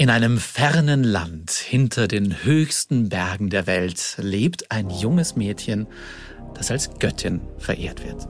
[0.00, 5.86] In einem fernen Land hinter den höchsten Bergen der Welt lebt ein junges Mädchen,
[6.54, 8.26] das als Göttin verehrt wird.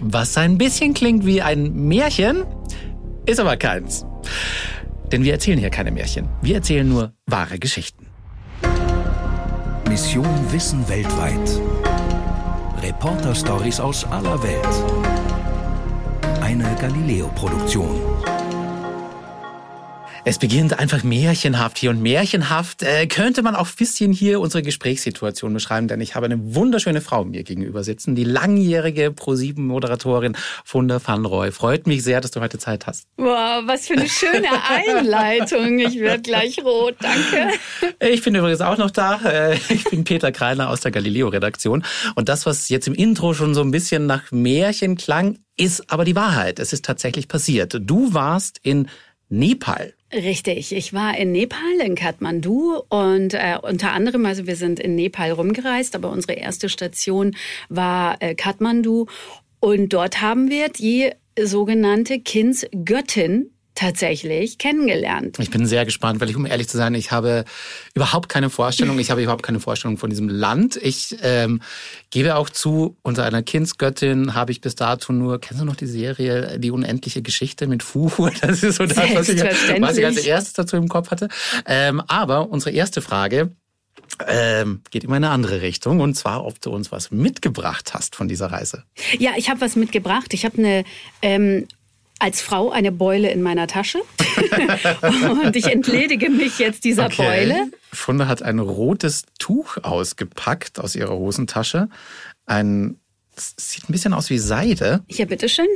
[0.00, 2.44] Was ein bisschen klingt wie ein Märchen,
[3.24, 4.04] ist aber keins.
[5.12, 6.28] Denn wir erzählen hier keine Märchen.
[6.42, 8.08] Wir erzählen nur wahre Geschichten.
[9.88, 11.60] Mission Wissen weltweit.
[12.82, 16.40] Reporter-Stories aus aller Welt.
[16.40, 18.15] Eine Galileo-Produktion.
[20.28, 24.60] Es beginnt einfach märchenhaft hier und märchenhaft äh, könnte man auch ein bisschen hier unsere
[24.60, 31.00] Gesprächssituation beschreiben, denn ich habe eine wunderschöne Frau mir gegenüber sitzen, die langjährige Pro7-Moderatorin Funda
[31.00, 31.52] van Roy.
[31.52, 33.06] Freut mich sehr, dass du heute Zeit hast.
[33.18, 35.78] Wow, was für eine schöne Einleitung.
[35.78, 37.56] Ich werde gleich rot, danke.
[38.00, 39.20] Ich bin übrigens auch noch da.
[39.24, 41.84] Äh, ich bin Peter Kreiner aus der Galileo-Redaktion.
[42.16, 46.04] Und das, was jetzt im Intro schon so ein bisschen nach Märchen klang, ist aber
[46.04, 46.58] die Wahrheit.
[46.58, 47.78] Es ist tatsächlich passiert.
[47.80, 48.88] Du warst in
[49.28, 49.92] Nepal.
[50.12, 54.94] Richtig, ich war in Nepal, in Kathmandu und äh, unter anderem, also wir sind in
[54.94, 57.34] Nepal rumgereist, aber unsere erste Station
[57.68, 59.06] war äh, Kathmandu.
[59.58, 65.38] Und dort haben wir die sogenannte Kindsgöttin tatsächlich kennengelernt.
[65.38, 67.44] Ich bin sehr gespannt, weil ich, um ehrlich zu sein, ich habe
[67.94, 68.98] überhaupt keine Vorstellung.
[68.98, 70.76] Ich habe überhaupt keine Vorstellung von diesem Land.
[70.76, 71.60] Ich ähm,
[72.10, 75.86] gebe auch zu, unter einer Kindsgöttin habe ich bis dato nur, kennst du noch die
[75.86, 78.30] Serie Die unendliche Geschichte mit Fuhu?
[78.40, 81.28] Das ist so das, was ich, was ich als erstes dazu im Kopf hatte.
[81.66, 83.50] Ähm, aber unsere erste Frage,
[84.26, 88.16] ähm, geht immer in eine andere Richtung und zwar, ob du uns was mitgebracht hast
[88.16, 88.84] von dieser Reise.
[89.18, 90.32] Ja, ich habe was mitgebracht.
[90.32, 90.84] Ich habe eine
[91.22, 91.66] ähm,
[92.18, 93.98] als Frau eine Beule in meiner Tasche
[95.42, 97.22] und ich entledige mich jetzt dieser okay.
[97.22, 97.70] Beule.
[97.92, 101.88] Funde hat ein rotes Tuch ausgepackt aus ihrer Hosentasche.
[102.46, 102.98] Ein
[103.38, 105.02] sieht ein bisschen aus wie Seide.
[105.08, 105.66] Ja, bitteschön.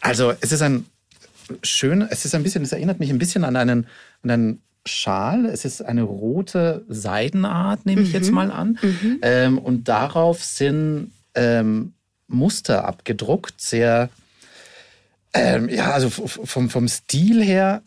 [0.00, 0.86] Also es ist ein
[1.62, 3.86] schön, es ist ein bisschen, es erinnert mich ein bisschen an einen,
[4.22, 5.46] an einen Schal.
[5.46, 8.14] Es ist eine rote Seidenart, nehme ich mhm.
[8.14, 8.78] jetzt mal an.
[8.82, 9.18] Mhm.
[9.22, 11.94] Ähm, und darauf sind ähm,
[12.28, 14.10] Muster abgedruckt, sehr
[15.34, 17.82] ähm, ja, also vom, vom Stil her,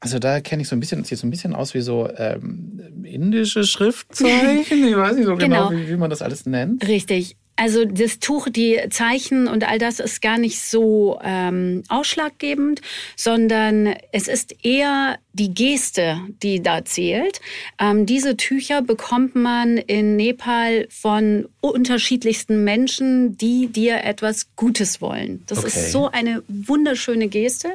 [0.00, 3.04] also da kenne ich so ein bisschen, sieht so ein bisschen aus wie so ähm,
[3.04, 4.84] indische Schriftzeichen.
[4.84, 6.86] Ich weiß nicht so genau, genau wie, wie man das alles nennt.
[6.86, 7.36] Richtig.
[7.58, 12.82] Also das Tuch, die Zeichen und all das ist gar nicht so ähm, ausschlaggebend,
[13.16, 17.40] sondern es ist eher die Geste, die da zählt.
[17.80, 25.42] Ähm, diese Tücher bekommt man in Nepal von unterschiedlichsten Menschen, die dir etwas Gutes wollen.
[25.48, 25.66] Das okay.
[25.66, 27.70] ist so eine wunderschöne Geste.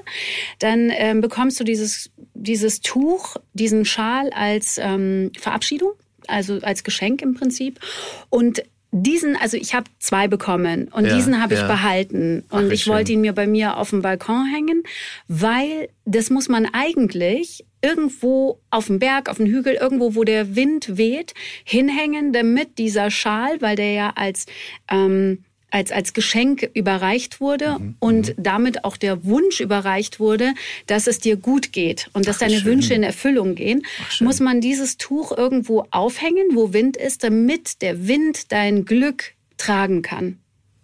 [0.60, 5.92] Dann ähm, bekommst du dieses, dieses Tuch, diesen Schal als ähm, Verabschiedung
[6.26, 7.82] also als Geschenk im Prinzip.
[8.30, 8.64] Und
[8.96, 11.68] diesen, also ich habe zwei bekommen und ja, diesen habe ich ja.
[11.68, 14.84] behalten und Ach, ich wollte ihn mir bei mir auf dem Balkon hängen,
[15.28, 20.56] weil das muss man eigentlich irgendwo auf dem Berg, auf dem Hügel, irgendwo, wo der
[20.56, 21.34] Wind weht,
[21.64, 24.46] hinhängen, damit dieser Schal, weil der ja als
[24.90, 25.44] ähm,
[25.74, 27.96] als, als Geschenk überreicht wurde mhm.
[28.00, 28.44] und mhm.
[28.44, 30.54] damit auch der Wunsch überreicht wurde,
[30.86, 32.66] dass es dir gut geht und dass Ach, deine schön.
[32.66, 37.82] Wünsche in Erfüllung gehen, Ach, muss man dieses Tuch irgendwo aufhängen, wo Wind ist, damit
[37.82, 40.38] der Wind dein Glück tragen kann.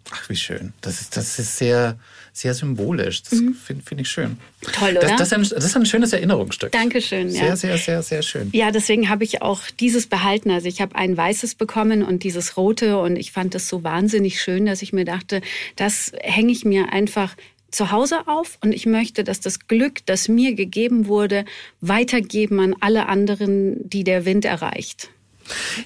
[0.09, 0.73] Ach, wie schön.
[0.81, 1.99] Das ist, das ist sehr,
[2.39, 3.23] sehr symbolisch.
[3.23, 3.53] Das mhm.
[3.53, 4.37] finde find ich schön.
[4.73, 5.01] Toll, oder?
[5.01, 6.71] Das, das, ist ein, das, ist ein, schönes Erinnerungsstück.
[6.71, 7.29] Dankeschön.
[7.29, 7.55] Sehr, ja.
[7.55, 8.49] sehr, sehr, sehr schön.
[8.53, 10.51] Ja, deswegen habe ich auch dieses behalten.
[10.51, 14.41] Also ich habe ein weißes bekommen und dieses rote und ich fand das so wahnsinnig
[14.41, 15.41] schön, dass ich mir dachte,
[15.75, 17.35] das hänge ich mir einfach
[17.71, 21.45] zu Hause auf und ich möchte, dass das Glück, das mir gegeben wurde,
[21.81, 25.09] weitergeben an alle anderen, die der Wind erreicht.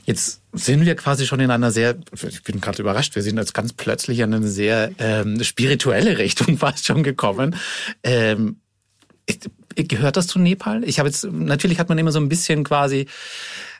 [0.05, 1.97] Jetzt sind wir quasi schon in einer sehr,
[2.27, 6.57] ich bin gerade überrascht, wir sind jetzt ganz plötzlich in eine sehr ähm, spirituelle Richtung
[6.59, 7.55] fast schon gekommen.
[8.03, 8.57] Ähm,
[9.75, 10.83] gehört das zu Nepal?
[10.83, 13.07] Ich habe jetzt, natürlich hat man immer so ein bisschen quasi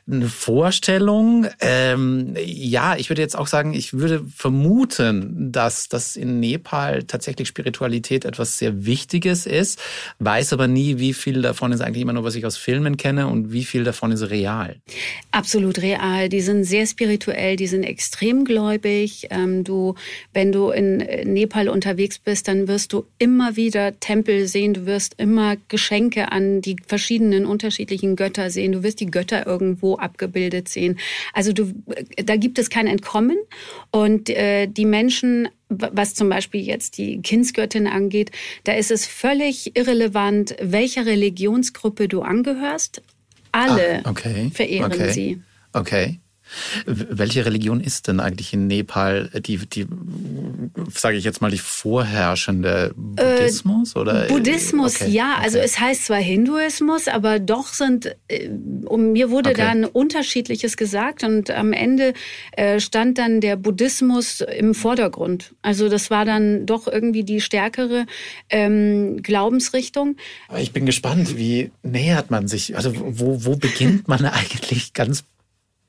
[0.06, 1.46] eine Vorstellung.
[1.60, 7.48] Ähm, ja, ich würde jetzt auch sagen, ich würde vermuten, dass das in Nepal tatsächlich
[7.48, 9.80] Spiritualität etwas sehr Wichtiges ist,
[10.18, 13.28] weiß aber nie, wie viel davon ist eigentlich immer nur, was ich aus Filmen kenne
[13.28, 14.76] und wie viel davon ist real.
[15.30, 16.28] Absolut real.
[16.28, 19.28] Die sind sehr spirituell, die sind extrem gläubig.
[19.30, 19.94] Ähm, du,
[20.34, 20.98] wenn du in
[21.32, 26.60] Nepal unterwegs bist, dann wirst du immer wieder Tempel sehen, du wirst immer Geschenke an
[26.60, 30.98] die verschiedenen unterschiedlichen Götter sehen, du wirst die Götter irgendwo abgebildet sehen.
[31.32, 31.72] Also du,
[32.16, 33.38] da gibt es kein Entkommen
[33.90, 38.30] und äh, die Menschen was zum Beispiel jetzt die Kindsgöttin angeht,
[38.64, 43.02] da ist es völlig irrelevant, welcher Religionsgruppe du angehörst.
[43.50, 45.42] Alle Ach, okay, verehren okay, sie.
[45.72, 46.20] Okay.
[46.86, 49.86] Welche Religion ist denn eigentlich in Nepal die, die
[50.92, 53.96] sage ich jetzt mal, die vorherrschende Buddhismus?
[53.96, 54.26] Äh, oder?
[54.26, 55.10] Buddhismus, okay.
[55.10, 55.36] ja.
[55.38, 55.54] Also okay.
[55.54, 58.48] Also es heißt zwar Hinduismus, aber doch sind, äh,
[58.86, 59.62] um, mir wurde okay.
[59.62, 62.12] dann unterschiedliches gesagt und am Ende
[62.52, 65.54] äh, stand dann der Buddhismus im Vordergrund.
[65.62, 68.06] Also das war dann doch irgendwie die stärkere
[68.50, 70.16] ähm, Glaubensrichtung.
[70.48, 75.24] Aber ich bin gespannt, wie nähert man sich, also wo, wo beginnt man eigentlich ganz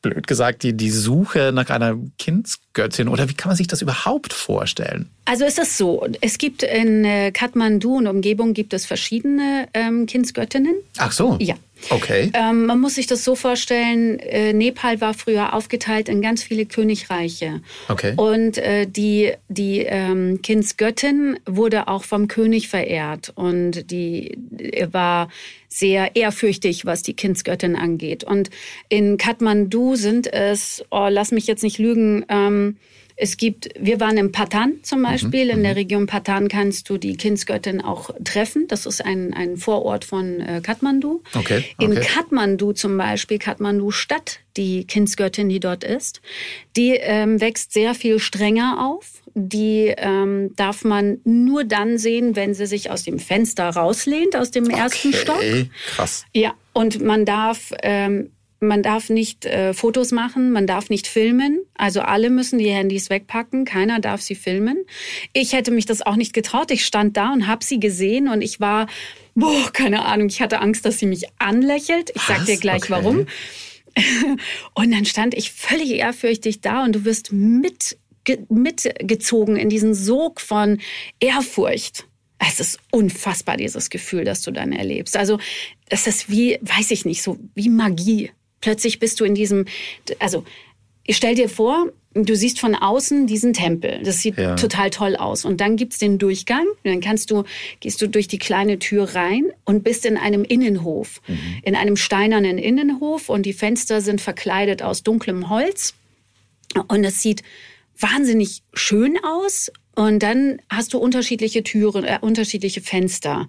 [0.09, 3.07] blöd gesagt, die, die Suche nach einer Kindsgöttin?
[3.07, 5.09] Oder wie kann man sich das überhaupt vorstellen?
[5.25, 10.05] Also es ist so, es gibt in äh, Kathmandu und Umgebung gibt es verschiedene ähm,
[10.05, 10.75] Kindsgöttinnen.
[10.97, 11.37] Ach so.
[11.41, 11.55] Ja.
[11.89, 12.31] Okay.
[12.33, 16.65] Ähm, man muss sich das so vorstellen, äh, Nepal war früher aufgeteilt in ganz viele
[16.65, 17.61] Königreiche.
[17.87, 18.13] Okay.
[18.15, 23.31] Und äh, die, die ähm, Kindsgöttin wurde auch vom König verehrt.
[23.35, 24.37] Und die
[24.91, 25.29] war
[25.67, 28.23] sehr ehrfürchtig, was die Kindsgöttin angeht.
[28.23, 28.49] Und
[28.89, 32.77] in Kathmandu sind es, oh, lass mich jetzt nicht lügen, ähm,
[33.17, 35.45] es gibt, wir waren in Patan zum mhm, Beispiel.
[35.45, 35.51] Mhm.
[35.51, 35.75] In der.
[35.75, 38.67] Region Patan kannst du die Kindsgöttin auch treffen.
[38.67, 41.21] Das ist ein, ein Vorort von äh, Kathmandu.
[41.33, 41.85] Okay, okay.
[41.85, 46.21] In Kathmandu zum Beispiel, Kathmandu Stadt, die Kindsgöttin, die dort ist,
[46.77, 49.21] die ähm, wächst sehr viel strenger auf.
[49.33, 54.51] Die ähm, darf man nur dann sehen, wenn sie sich aus dem Fenster rauslehnt, aus
[54.51, 55.43] dem ersten okay, Stock.
[55.87, 56.25] Krass.
[56.33, 58.31] Ja, und man darf ähm,
[58.67, 61.61] man darf nicht äh, Fotos machen, man darf nicht filmen.
[61.75, 64.85] Also alle müssen die Handys wegpacken, keiner darf sie filmen.
[65.33, 66.71] Ich hätte mich das auch nicht getraut.
[66.71, 68.87] Ich stand da und habe sie gesehen und ich war,
[69.35, 72.11] boah, keine Ahnung, ich hatte Angst, dass sie mich anlächelt.
[72.15, 72.91] Ich sag dir gleich okay.
[72.91, 73.27] warum.
[74.73, 77.97] und dann stand ich völlig ehrfürchtig da und du wirst mit,
[78.49, 80.79] mitgezogen in diesen Sog von
[81.19, 82.05] Ehrfurcht.
[82.37, 85.15] Es ist unfassbar, dieses Gefühl, das du dann erlebst.
[85.15, 85.39] Also,
[85.89, 88.31] es ist wie, weiß ich nicht, so wie Magie.
[88.61, 89.65] Plötzlich bist du in diesem,
[90.19, 90.43] also
[91.03, 94.01] ich stell dir vor, du siehst von außen diesen Tempel.
[94.03, 94.55] Das sieht ja.
[94.55, 95.45] total toll aus.
[95.45, 96.65] Und dann gibt's den Durchgang.
[96.83, 97.43] Dann kannst du,
[97.79, 101.21] gehst du durch die kleine Tür rein und bist in einem Innenhof.
[101.27, 101.37] Mhm.
[101.63, 103.29] In einem steinernen Innenhof.
[103.29, 105.93] Und die Fenster sind verkleidet aus dunklem Holz.
[106.87, 107.43] Und es sieht
[107.99, 109.71] wahnsinnig schön aus.
[109.95, 113.47] Und dann hast du unterschiedliche Türen, äh, unterschiedliche Fenster.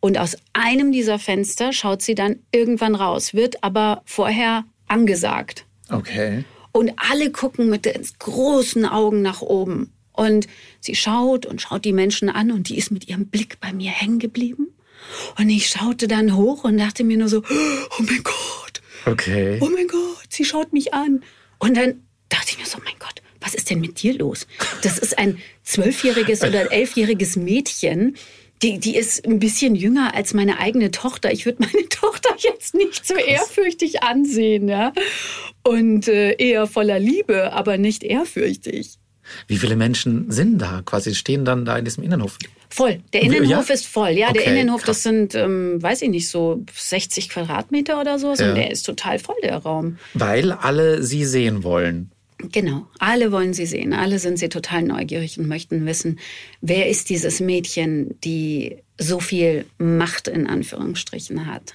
[0.00, 5.66] Und aus einem dieser Fenster schaut sie dann irgendwann raus, wird aber vorher angesagt.
[5.90, 6.44] Okay.
[6.72, 7.88] Und alle gucken mit
[8.18, 9.92] großen Augen nach oben.
[10.12, 10.46] Und
[10.80, 13.90] sie schaut und schaut die Menschen an und die ist mit ihrem Blick bei mir
[13.90, 14.68] hängen geblieben.
[15.38, 18.82] Und ich schaute dann hoch und dachte mir nur so, oh mein Gott.
[19.06, 19.58] Okay.
[19.60, 21.22] Oh mein Gott, sie schaut mich an.
[21.58, 24.46] Und dann dachte ich mir so, mein Gott, was ist denn mit dir los?
[24.82, 28.16] Das ist ein zwölfjähriges oder elfjähriges Mädchen,
[28.62, 31.32] die, die ist ein bisschen jünger als meine eigene Tochter.
[31.32, 34.92] Ich würde meine Tochter jetzt nicht so ehrfürchtig ansehen, ja.
[35.62, 38.98] Und äh, eher voller Liebe, aber nicht ehrfürchtig.
[39.46, 40.82] Wie viele Menschen sind da?
[40.84, 42.38] Quasi stehen dann da in diesem Innenhof?
[42.68, 43.00] Voll.
[43.12, 43.74] Der Innenhof ja?
[43.74, 44.10] ist voll.
[44.10, 44.98] Ja, okay, der Innenhof, krass.
[44.98, 48.34] das sind, ähm, weiß ich nicht, so 60 Quadratmeter oder so.
[48.34, 48.48] Ja.
[48.48, 49.98] Und der ist total voll, der Raum.
[50.14, 52.10] Weil alle sie sehen wollen.
[52.52, 56.18] Genau, alle wollen sie sehen, alle sind sie total neugierig und möchten wissen,
[56.60, 61.74] wer ist dieses Mädchen, die so viel Macht in Anführungsstrichen hat.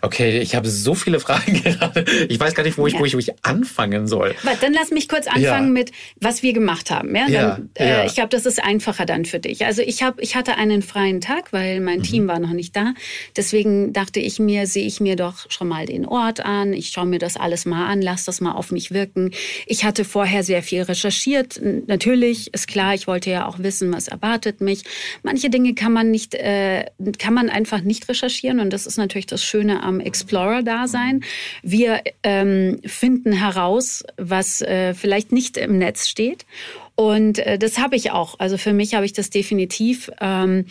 [0.00, 2.04] Okay, ich habe so viele Fragen gerade.
[2.28, 3.00] Ich weiß gar nicht, wo ich, ja.
[3.00, 4.34] wo ich, wo ich anfangen soll.
[4.42, 5.72] Aber dann lass mich kurz anfangen ja.
[5.72, 7.14] mit, was wir gemacht haben.
[7.14, 9.64] Ja, dann, äh, ich glaube, das ist einfacher dann für dich.
[9.64, 12.04] Also ich habe, ich hatte einen freien Tag, weil mein mhm.
[12.04, 12.94] Team war noch nicht da.
[13.36, 16.72] Deswegen dachte ich mir, sehe ich mir doch schon mal den Ort an.
[16.72, 19.30] Ich schaue mir das alles mal an, lass das mal auf mich wirken.
[19.66, 21.60] Ich hatte vorher sehr viel recherchiert.
[21.86, 24.84] Natürlich ist klar, ich wollte ja auch wissen, was erwartet mich.
[25.22, 26.86] Manche Dinge kann man nicht, äh,
[27.18, 31.22] kann man einfach nicht recherchieren und das ist natürlich das Schöne Schöne am Explorer-Dasein.
[31.62, 36.46] Wir ähm, finden heraus, was äh, vielleicht nicht im Netz steht.
[36.96, 38.40] Und äh, das habe ich auch.
[38.40, 40.10] Also für mich habe ich das definitiv.
[40.20, 40.66] Ähm,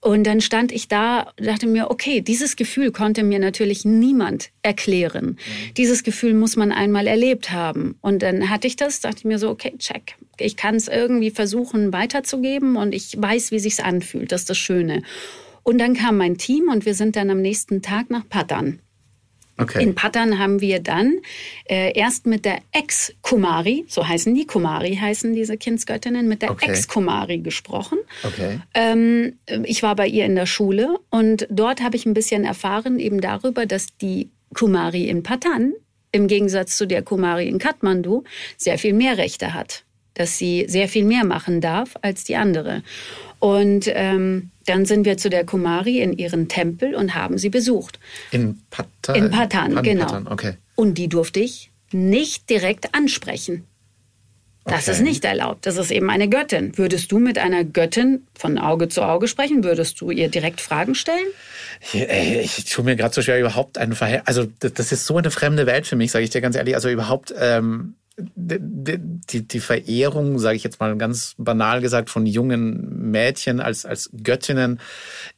[0.00, 5.30] und dann stand ich da dachte mir, okay, dieses Gefühl konnte mir natürlich niemand erklären.
[5.30, 5.74] Mhm.
[5.76, 7.96] Dieses Gefühl muss man einmal erlebt haben.
[8.00, 10.14] Und dann hatte ich das, dachte ich mir so, okay, check.
[10.38, 14.30] Ich kann es irgendwie versuchen weiterzugeben und ich weiß, wie sich's anfühlt.
[14.30, 15.02] Das ist das Schöne.
[15.66, 18.78] Und dann kam mein Team und wir sind dann am nächsten Tag nach Patan.
[19.58, 19.82] Okay.
[19.82, 21.18] In Patan haben wir dann
[21.68, 26.70] äh, erst mit der Ex-Kumari, so heißen die, Kumari heißen diese Kindsgöttinnen, mit der okay.
[26.70, 27.98] Ex-Kumari gesprochen.
[28.22, 28.60] Okay.
[28.74, 33.00] Ähm, ich war bei ihr in der Schule und dort habe ich ein bisschen erfahren
[33.00, 35.72] eben darüber, dass die Kumari in Patan
[36.12, 38.22] im Gegensatz zu der Kumari in Kathmandu
[38.56, 39.82] sehr viel mehr Rechte hat.
[40.14, 42.82] Dass sie sehr viel mehr machen darf als die andere.
[43.38, 47.98] Und ähm, dann sind wir zu der Kumari in ihren Tempel und haben sie besucht.
[48.30, 49.14] In Patan?
[49.16, 50.06] In Patan, genau.
[50.06, 50.54] Patan, okay.
[50.74, 53.64] Und die durfte ich nicht direkt ansprechen.
[54.64, 54.90] Das Okay.
[54.96, 55.64] ist nicht erlaubt.
[55.64, 56.76] Das ist eben eine Göttin.
[56.76, 59.62] Würdest du mit einer Göttin von Auge zu Auge sprechen?
[59.62, 61.26] Würdest du ihr direkt Fragen stellen?
[61.92, 64.26] Ich, ich tue mir gerade so schwer, überhaupt ein Verhältnis.
[64.26, 66.74] Also, das, das ist so eine fremde Welt für mich, sage ich dir ganz ehrlich.
[66.74, 72.26] Also, überhaupt ähm, die, die, die Verehrung, sage ich jetzt mal ganz banal gesagt, von
[72.26, 74.80] jungen Mädchen als, als Göttinnen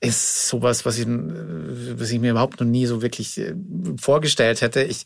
[0.00, 3.54] ist sowas, was ich, was ich mir überhaupt noch nie so wirklich äh,
[4.00, 4.82] vorgestellt hätte.
[4.82, 5.04] Ich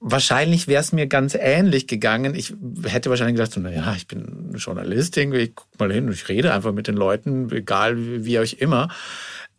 [0.00, 2.36] Wahrscheinlich wäre es mir ganz ähnlich gegangen.
[2.36, 6.54] Ich hätte wahrscheinlich gedacht, so, naja, ich bin Journalistin, ich guck mal hin, ich rede
[6.54, 8.90] einfach mit den Leuten, egal wie, wie euch immer.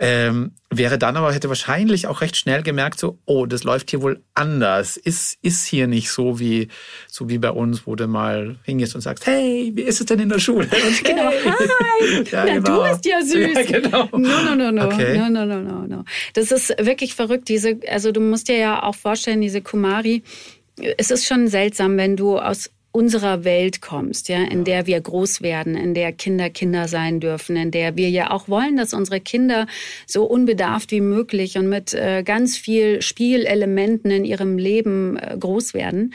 [0.02, 4.02] Ähm, wäre dann aber, hätte wahrscheinlich auch recht schnell gemerkt, so, oh, das läuft hier
[4.02, 4.96] wohl anders.
[4.96, 6.70] Ist, ist hier nicht so wie,
[7.08, 10.20] so wie bei uns, wo du mal hingehst und sagst, hey, wie ist es denn
[10.20, 10.68] in der Schule?
[10.88, 11.30] Und, Genau.
[11.32, 11.52] hey.
[11.52, 12.24] Hi.
[12.32, 12.84] Ja, Na, genau.
[12.84, 13.54] du bist ja süß.
[13.56, 14.10] Ja, genau.
[14.14, 14.86] No, no, no, no.
[14.86, 15.18] Okay.
[15.18, 16.06] No, no, no, no, no.
[16.34, 17.50] Das ist wirklich verrückt.
[17.50, 20.24] Diese, also du musst dir ja auch vorstellen, diese Kumari,
[20.98, 25.42] es ist schon seltsam, wenn du aus unserer Welt kommst, ja, in der wir groß
[25.42, 29.20] werden, in der Kinder Kinder sein dürfen, in der wir ja auch wollen, dass unsere
[29.20, 29.68] Kinder
[30.08, 35.74] so unbedarft wie möglich und mit äh, ganz viel Spielelementen in ihrem Leben äh, groß
[35.74, 36.14] werden.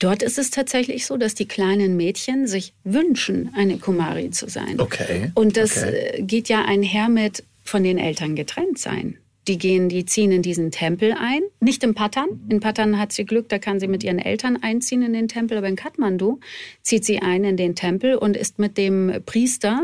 [0.00, 4.80] Dort ist es tatsächlich so, dass die kleinen Mädchen sich wünschen, eine Kumari zu sein.
[4.80, 5.94] Okay, Und das okay.
[5.94, 9.18] äh, geht ja einher mit von den Eltern getrennt sein.
[9.48, 11.42] Die gehen, die ziehen in diesen Tempel ein.
[11.58, 12.28] Nicht in Patan.
[12.48, 15.58] In Patan hat sie Glück, da kann sie mit ihren Eltern einziehen in den Tempel.
[15.58, 16.38] Aber in Kathmandu
[16.82, 19.82] zieht sie ein in den Tempel und ist mit dem Priester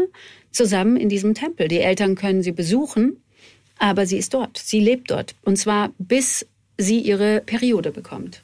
[0.53, 1.67] zusammen in diesem Tempel.
[1.67, 3.17] Die Eltern können sie besuchen,
[3.79, 4.59] aber sie ist dort.
[4.59, 5.35] Sie lebt dort.
[5.45, 6.47] Und zwar bis
[6.77, 8.43] sie ihre Periode bekommt.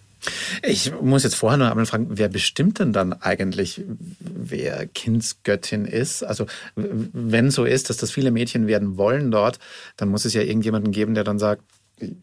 [0.62, 3.82] Ich muss jetzt vorher noch einmal fragen, wer bestimmt denn dann eigentlich,
[4.18, 6.22] wer Kindsgöttin ist?
[6.22, 9.58] Also wenn so ist, dass das viele Mädchen werden wollen dort,
[9.96, 11.62] dann muss es ja irgendjemanden geben, der dann sagt,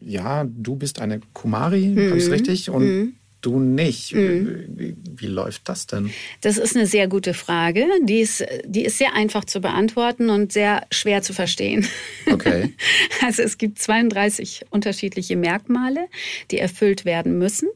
[0.00, 2.70] ja, du bist eine Kumari, habe ich richtig?
[2.70, 4.14] Und du nicht.
[4.14, 6.10] Wie, wie läuft das denn?
[6.40, 7.86] Das ist eine sehr gute Frage.
[8.02, 11.86] Die ist, die ist sehr einfach zu beantworten und sehr schwer zu verstehen.
[12.30, 12.72] Okay.
[13.24, 16.06] Also es gibt 32 unterschiedliche Merkmale,
[16.50, 17.68] die erfüllt werden müssen.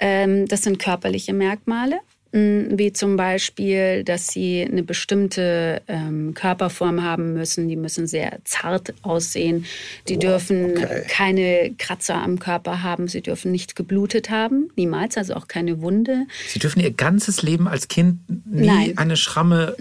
[0.00, 2.00] Ähm, Das sind körperliche Merkmale,
[2.32, 7.68] wie zum Beispiel, dass sie eine bestimmte ähm, Körperform haben müssen.
[7.68, 9.66] Die müssen sehr zart aussehen.
[10.08, 11.02] Die dürfen okay.
[11.08, 13.08] keine Kratzer am Körper haben.
[13.08, 16.26] Sie dürfen nicht geblutet haben, niemals, also auch keine Wunde.
[16.46, 18.98] Sie dürfen ihr ganzes Leben als Kind nie Nein.
[18.98, 19.74] eine Schramme.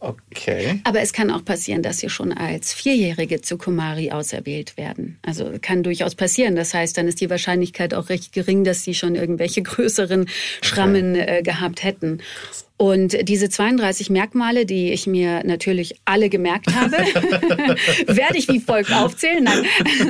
[0.00, 0.80] Okay.
[0.84, 5.18] Aber es kann auch passieren, dass sie schon als Vierjährige zu Kumari auserwählt werden.
[5.22, 6.56] Also kann durchaus passieren.
[6.56, 10.26] Das heißt, dann ist die Wahrscheinlichkeit auch recht gering, dass sie schon irgendwelche größeren
[10.62, 12.20] Schrammen äh, gehabt hätten.
[12.80, 16.92] Und diese 32 Merkmale, die ich mir natürlich alle gemerkt habe,
[18.06, 19.44] werde ich wie folgt aufzählen.
[19.44, 19.66] Nein,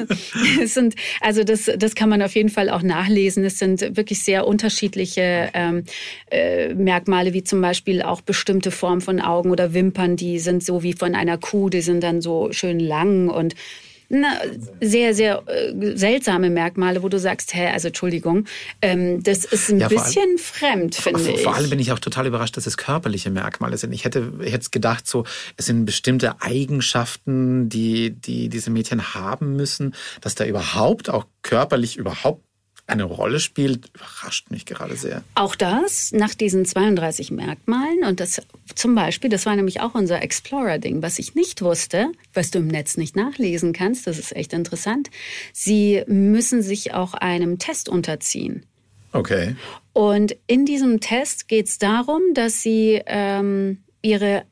[0.62, 3.44] es sind, also das, das kann man auf jeden Fall auch nachlesen.
[3.44, 5.82] Es sind wirklich sehr unterschiedliche ähm,
[6.30, 10.84] äh, Merkmale, wie zum Beispiel auch bestimmte Formen von Augen oder Wimpern, die sind so
[10.84, 13.56] wie von einer Kuh, die sind dann so schön lang und
[14.10, 14.38] na,
[14.80, 18.44] sehr, sehr äh, seltsame Merkmale, wo du sagst, hä, also Entschuldigung,
[18.82, 21.42] ähm, das ist ein Ja, vor allem- bisschen fremd, finde Vor, ich.
[21.42, 23.92] vor allem bin ich auch total überrascht, dass es körperliche Merkmale sind.
[23.92, 25.24] Ich hätte jetzt gedacht, so
[25.56, 31.96] es sind bestimmte Eigenschaften, die, die diese Mädchen haben müssen, dass da überhaupt auch körperlich
[31.96, 32.42] überhaupt
[32.90, 35.22] eine Rolle spielt, überrascht mich gerade sehr.
[35.34, 38.42] Auch das nach diesen 32 Merkmalen und das
[38.74, 42.68] zum Beispiel, das war nämlich auch unser Explorer-Ding, was ich nicht wusste, was du im
[42.68, 45.10] Netz nicht nachlesen kannst, das ist echt interessant.
[45.52, 48.66] Sie müssen sich auch einem Test unterziehen.
[49.12, 49.56] Okay.
[49.92, 54.44] Und in diesem Test geht es darum, dass sie ähm, ihre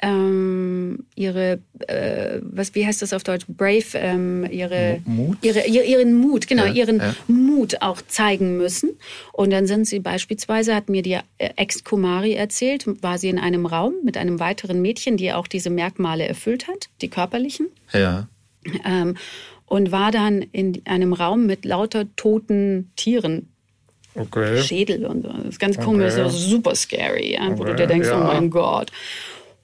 [0.00, 5.38] ähm, ihre äh, was wie heißt das auf Deutsch brave ähm, ihre, Mut?
[5.42, 7.14] ihre ihre ihren Mut genau Ja, ihren ja.
[7.26, 8.90] Mut auch zeigen müssen
[9.32, 13.38] und dann sind sie beispielsweise hat mir die äh, Ex Kumari erzählt war sie in
[13.38, 18.28] einem Raum mit einem weiteren Mädchen die auch diese Merkmale erfüllt hat die körperlichen Ja.
[18.84, 19.16] ähm,
[19.66, 23.48] und war dann in einem Raum mit lauter toten Tieren
[24.14, 24.60] Okay.
[24.62, 25.28] Schädel und so.
[25.28, 26.28] Das ist ganz komisch, Okay.
[26.28, 28.20] so super scary, ja, wo du dir denkst, ja.
[28.20, 28.90] oh mein Gott.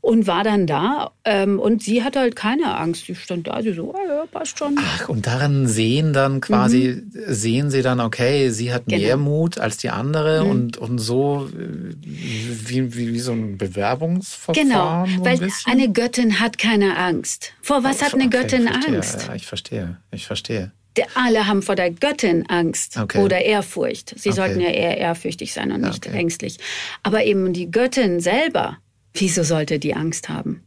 [0.05, 3.07] Und war dann da ähm, und sie hatte halt keine Angst.
[3.07, 4.77] Sie stand da, sie so, oh, ja, passt schon.
[4.79, 9.01] Ach, und daran sehen dann quasi, sehen sie dann, okay, sie hat Genau.
[9.03, 14.69] mehr Mut als die andere und, und so äh, wie, wie, wie so ein Bewerbungsverfahren.
[14.69, 15.73] Genau, so weil ein bisschen?
[15.73, 17.55] eine Göttin hat keine Angst.
[17.63, 19.25] Vor was hat eine Okay, Göttin verstehe, Angst?
[19.27, 20.73] Ja, ich verstehe, ich verstehe.
[20.97, 23.23] Der- Alle haben vor der Göttin Angst Okay.
[23.23, 24.15] oder Ehrfurcht.
[24.19, 24.37] Sie Okay.
[24.37, 26.59] sollten ja eher ehrfürchtig sein und nicht ängstlich.
[27.03, 28.77] Aber eben die Göttin selber,
[29.15, 30.63] wieso sollte die Angst haben?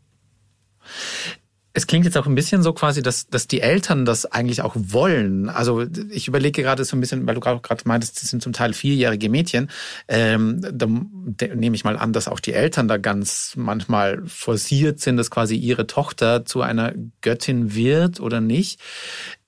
[1.77, 4.73] es klingt jetzt auch ein bisschen so quasi, dass, dass die Eltern das eigentlich auch
[4.75, 5.47] wollen.
[5.47, 8.73] Also ich überlege gerade so ein bisschen, weil du gerade meintest, das sind zum Teil
[8.73, 9.69] vierjährige Mädchen.
[10.07, 15.17] Ähm, da, nehme ich mal an, dass auch die Eltern da ganz manchmal forciert sind,
[15.17, 18.79] dass quasi ihre Tochter zu einer Göttin wird oder nicht.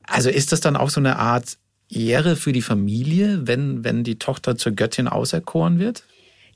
[0.04, 1.58] Also ist das dann auch so eine Art
[1.90, 6.04] Ehre für die Familie, wenn, wenn die Tochter zur Göttin auserkoren wird?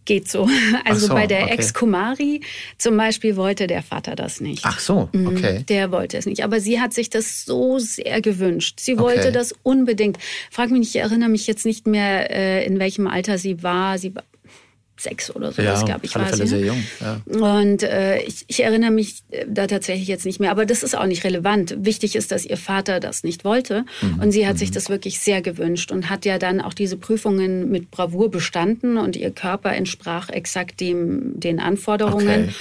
[0.05, 0.49] Geht so.
[0.85, 1.53] Also so, bei der okay.
[1.53, 2.41] Ex-Kumari
[2.77, 4.63] zum Beispiel wollte der Vater das nicht.
[4.65, 5.63] Ach so, mhm, okay.
[5.69, 6.43] Der wollte es nicht.
[6.43, 8.79] Aber sie hat sich das so sehr gewünscht.
[8.79, 9.31] Sie wollte okay.
[9.31, 10.17] das unbedingt.
[10.51, 13.97] Frag mich nicht, ich erinnere mich jetzt nicht mehr, äh, in welchem Alter sie war.
[13.97, 14.23] Sie war
[15.03, 16.47] sechs oder so, ja, das glaube ich war sie.
[16.47, 16.83] sehr jung.
[16.99, 17.21] Ja.
[17.57, 20.97] Und äh, ich, ich, erinnere mich äh, da tatsächlich jetzt nicht mehr, aber das ist
[20.97, 21.75] auch nicht relevant.
[21.79, 24.19] Wichtig ist, dass ihr Vater das nicht wollte mhm.
[24.19, 24.59] und sie hat mhm.
[24.59, 28.97] sich das wirklich sehr gewünscht und hat ja dann auch diese Prüfungen mit Bravour bestanden
[28.97, 32.45] und ihr Körper entsprach exakt dem den Anforderungen.
[32.45, 32.53] Okay.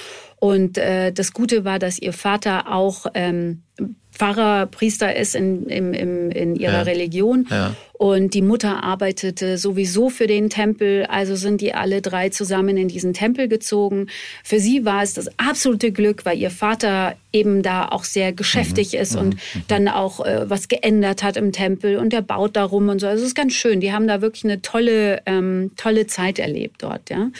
[0.42, 3.62] Und äh, das Gute war, dass ihr Vater auch ähm,
[4.12, 5.94] Pfarrer, Priester ist in, in,
[6.32, 6.82] in ihrer ja.
[6.82, 7.46] Religion.
[7.48, 7.74] Ja.
[8.02, 12.88] Und die Mutter arbeitete sowieso für den Tempel, also sind die alle drei zusammen in
[12.88, 14.08] diesen Tempel gezogen.
[14.42, 18.94] Für sie war es das absolute Glück, weil ihr Vater eben da auch sehr geschäftig
[18.94, 18.98] mhm.
[18.98, 19.62] ist und mhm.
[19.68, 23.06] dann auch äh, was geändert hat im Tempel und der baut da rum und so.
[23.06, 23.78] Also es ist ganz schön.
[23.78, 27.30] Die haben da wirklich eine tolle, ähm, tolle Zeit erlebt dort, ja.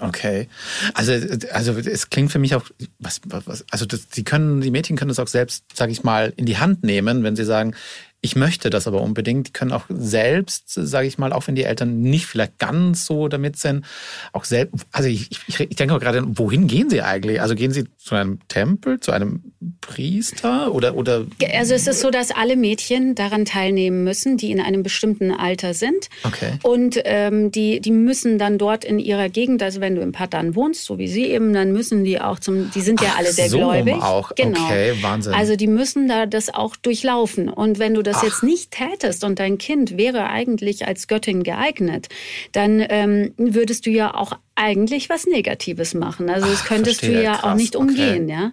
[0.00, 0.48] Okay.
[0.94, 1.12] Also,
[1.52, 2.64] also es klingt für mich auch,
[2.98, 6.32] was, was also das, die können, die Mädchen können das auch selbst, sage ich mal,
[6.36, 7.76] in die Hand nehmen, wenn sie sagen,
[8.24, 9.48] ich möchte das aber unbedingt.
[9.48, 13.26] Die können auch selbst, sage ich mal, auch wenn die Eltern nicht vielleicht ganz so
[13.26, 13.84] damit sind,
[14.32, 17.40] auch selbst, also ich, ich, ich denke auch gerade, wohin gehen sie eigentlich?
[17.40, 19.42] Also gehen sie zu einem Tempel, zu einem
[19.80, 21.26] Priester oder, oder?
[21.52, 25.74] Also es ist so, dass alle Mädchen daran teilnehmen müssen, die in einem bestimmten Alter
[25.74, 26.08] sind.
[26.22, 26.60] Okay.
[26.62, 30.54] Und ähm, die, die müssen dann dort in ihrer Gegend, also wenn du im Patan
[30.54, 33.32] wohnst, so wie sie eben, dann müssen die auch zum, die sind ja Ach, alle
[33.32, 33.94] sehr so gläubig.
[33.94, 34.64] auch, genau.
[34.64, 35.34] okay, Wahnsinn.
[35.34, 37.48] Also die müssen da das auch durchlaufen.
[37.48, 38.24] Und wenn du das das Ach.
[38.24, 42.08] jetzt nicht tätest und dein Kind wäre eigentlich als Göttin geeignet,
[42.52, 46.28] dann ähm, würdest du ja auch eigentlich was Negatives machen.
[46.30, 48.32] Also das könntest verstehe, du ja krass, auch nicht umgehen, okay.
[48.32, 48.52] ja.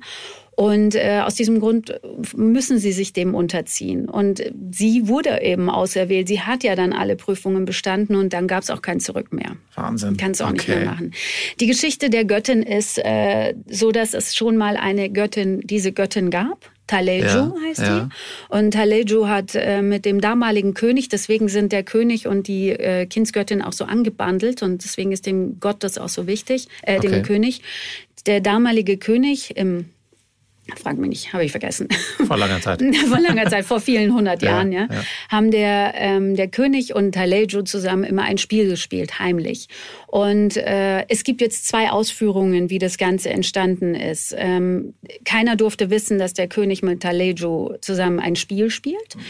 [0.56, 2.02] Und äh, aus diesem Grund
[2.36, 4.10] müssen sie sich dem unterziehen.
[4.10, 6.28] Und sie wurde eben auserwählt.
[6.28, 9.56] Sie hat ja dann alle Prüfungen bestanden und dann gab es auch kein Zurück mehr.
[9.76, 10.18] Wahnsinn.
[10.18, 10.58] Kannst du auch okay.
[10.58, 11.14] nicht mehr machen.
[11.62, 16.30] Die Geschichte der Göttin ist äh, so, dass es schon mal eine Göttin, diese Göttin
[16.30, 16.70] gab.
[16.90, 18.00] Taleju ja, heißt ja.
[18.00, 18.10] die.
[18.50, 23.06] Und Taleju hat äh, mit dem damaligen König, deswegen sind der König und die äh,
[23.06, 27.08] Kindsgöttin auch so angebandelt und deswegen ist dem Gott das auch so wichtig, äh, okay.
[27.08, 27.62] dem König.
[28.26, 29.86] Der damalige König im
[30.78, 31.88] frag mich nicht, habe ich vergessen.
[32.28, 32.82] Vor langer Zeit.
[33.08, 36.94] vor langer Zeit, vor vielen hundert ja, Jahren, ja, ja, haben der, ähm, der König
[36.94, 39.68] und Taleju zusammen immer ein Spiel gespielt, heimlich.
[40.08, 44.36] Und äh, es gibt jetzt zwei Ausführungen, wie das Ganze entstanden ist.
[44.38, 44.94] Ähm,
[45.26, 49.16] keiner durfte wissen, dass der König mit Taleju zusammen ein Spiel spielt.
[49.16, 49.22] Mhm.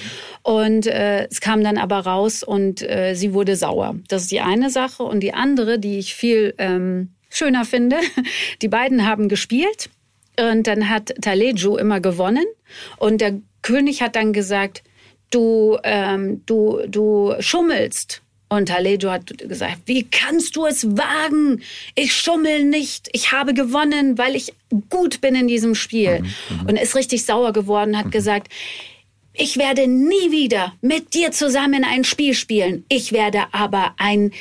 [0.43, 3.95] Und äh, es kam dann aber raus und äh, sie wurde sauer.
[4.07, 5.03] Das ist die eine Sache.
[5.03, 7.97] Und die andere, die ich viel ähm, schöner finde,
[8.61, 9.89] die beiden haben gespielt
[10.39, 12.45] und dann hat Taleju immer gewonnen.
[12.97, 14.83] Und der König hat dann gesagt,
[15.31, 18.21] du, ähm, du, du schummelst.
[18.51, 21.61] Und Talejo hat gesagt, wie kannst du es wagen?
[21.93, 23.07] Ich schummel nicht.
[23.11, 24.53] Ich habe gewonnen, weil ich
[24.89, 26.21] gut bin in diesem Spiel.
[26.21, 26.27] Mhm,
[26.61, 26.67] mhm.
[26.67, 28.11] und ist richtig sauer geworden, hat mhm.
[28.11, 28.51] gesagt,
[29.33, 32.85] ich werde nie wieder mit dir zusammen ein Spiel spielen.
[32.89, 34.31] Ich werde aber ein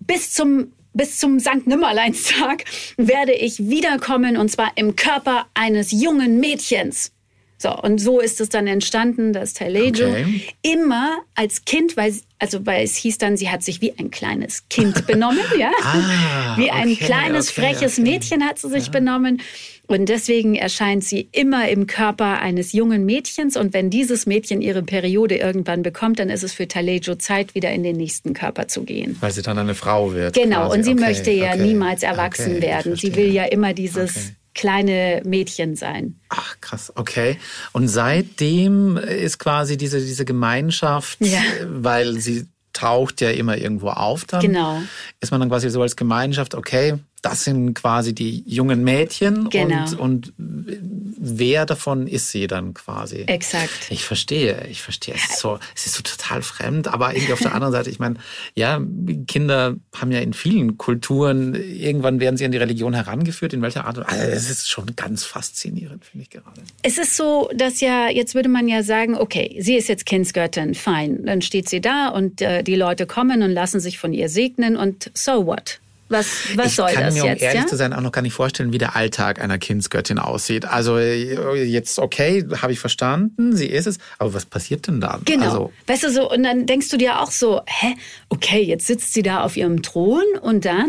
[0.00, 2.64] bis zum bis zum Sankt Nimmerleinstag
[2.96, 7.12] werde ich wiederkommen und zwar im Körper eines jungen Mädchens.
[7.58, 10.42] So, und so ist es dann entstanden, dass Talejo okay.
[10.60, 14.68] immer als Kind, weil, also weil es hieß dann, sie hat sich wie ein kleines
[14.68, 15.70] Kind benommen, ja.
[15.82, 18.92] ah, wie ein okay, kleines, okay, freches Mädchen hat sie sich ja.
[18.92, 19.40] benommen.
[19.88, 23.56] Und deswegen erscheint sie immer im Körper eines jungen Mädchens.
[23.56, 27.70] Und wenn dieses Mädchen ihre Periode irgendwann bekommt, dann ist es für Talejo Zeit, wieder
[27.70, 29.16] in den nächsten Körper zu gehen.
[29.20, 30.34] Weil sie dann eine Frau wird.
[30.34, 30.78] Genau, quasi.
[30.78, 32.96] und sie möchte ja niemals erwachsen werden.
[32.96, 36.18] Sie will ja immer dieses kleine Mädchen sein.
[36.30, 37.38] Ach, krass, okay.
[37.72, 41.40] Und seitdem ist quasi diese, diese Gemeinschaft, ja.
[41.64, 44.40] weil sie taucht ja immer irgendwo auf dann.
[44.40, 44.82] Genau.
[45.20, 49.82] Ist man dann quasi so als Gemeinschaft, okay, das sind quasi die jungen Mädchen genau.
[49.82, 53.24] und, und wer davon ist sie dann quasi?
[53.26, 53.88] Exakt.
[53.90, 55.14] Ich verstehe, ich verstehe.
[55.14, 57.98] Es ist so, es ist so total fremd, aber irgendwie auf der anderen Seite, ich
[57.98, 58.16] meine,
[58.54, 58.80] ja,
[59.26, 63.86] Kinder haben ja in vielen Kulturen, irgendwann werden sie an die Religion herangeführt, in welcher
[63.86, 64.20] Art und Weise.
[64.20, 66.60] Also es ist schon ganz faszinierend, finde ich gerade.
[66.82, 70.74] Es ist so, dass ja, jetzt würde man ja sagen, okay, sie ist jetzt Kindsgöttin,
[70.74, 71.24] fein.
[71.24, 74.76] Dann steht sie da und äh, die Leute kommen und lassen sich von ihr segnen
[74.76, 75.80] und so what?
[76.08, 77.42] Was, was ich soll kann das mir, um jetzt?
[77.42, 77.66] ehrlich ja?
[77.66, 80.64] zu sein, auch noch gar nicht vorstellen, wie der Alltag einer Kindsgöttin aussieht.
[80.64, 85.20] Also jetzt, okay, habe ich verstanden, sie ist es, aber was passiert denn da?
[85.24, 85.44] Genau.
[85.44, 87.94] Also, weißt du so, und dann denkst du dir auch so, hä,
[88.28, 90.88] okay, jetzt sitzt sie da auf ihrem Thron und dann?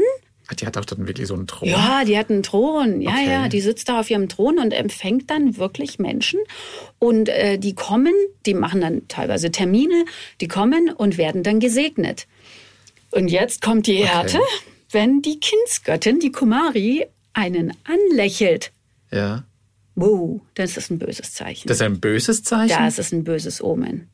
[0.55, 1.67] die hat auch dann wirklich so einen Thron.
[1.67, 3.01] Ja, die hat einen Thron.
[3.01, 3.29] Ja, Okay.
[3.29, 6.39] ja, die sitzt da auf ihrem Thron und empfängt dann wirklich Menschen.
[6.99, 8.13] Und äh, die kommen,
[8.45, 10.05] die machen dann teilweise Termine,
[10.39, 12.27] die kommen und werden dann gesegnet.
[13.11, 14.39] Und jetzt kommt die Härte,
[14.91, 18.71] wenn die Kindsgöttin, die Kumari, einen anlächelt.
[19.11, 19.43] ja.
[19.99, 21.67] Wow, das ist ein böses Zeichen.
[21.67, 22.77] Das ist ein böses Zeichen?
[22.77, 24.07] Das ist ein böses Omen.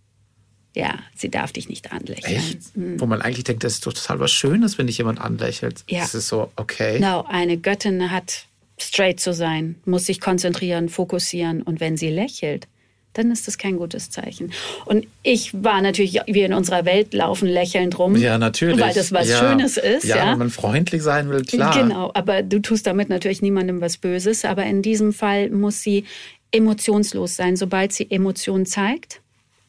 [0.73, 2.37] Ja, sie darf dich nicht anlächeln.
[2.37, 2.59] Echt?
[2.73, 5.83] Wo man eigentlich denkt, das ist doch total was Schönes, wenn dich jemand anlächelt.
[5.89, 5.99] Ja.
[5.99, 6.95] Das ist so, okay.
[6.95, 8.45] Genau, eine Göttin hat
[8.79, 12.69] straight zu sein, muss sich konzentrieren, fokussieren und wenn sie lächelt,
[13.13, 14.51] dann ist das kein gutes Zeichen.
[14.85, 18.15] Und ich war natürlich, wir in unserer Welt laufen lächelnd rum.
[18.15, 18.79] Ja, natürlich.
[18.79, 19.37] Weil das was ja.
[19.39, 20.05] Schönes ist.
[20.05, 21.77] Ja, Ja, wenn man freundlich sein will, klar.
[21.77, 24.45] Genau, aber du tust damit natürlich niemandem was Böses.
[24.45, 26.05] Aber in diesem Fall muss sie
[26.51, 27.55] emotionslos sein.
[27.55, 29.21] Sobald sie Emotionen zeigt,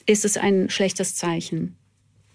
[0.07, 1.77] ist es ein schlechtes Zeichen.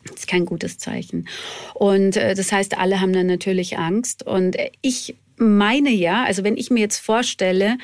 [0.03, 1.27] Das ist kein gutes Zeichen.
[1.73, 4.25] Und äh, das heißt, alle haben dann natürlich Angst.
[4.25, 7.77] Und äh, ich meine ja, also wenn ich mir jetzt vorstelle,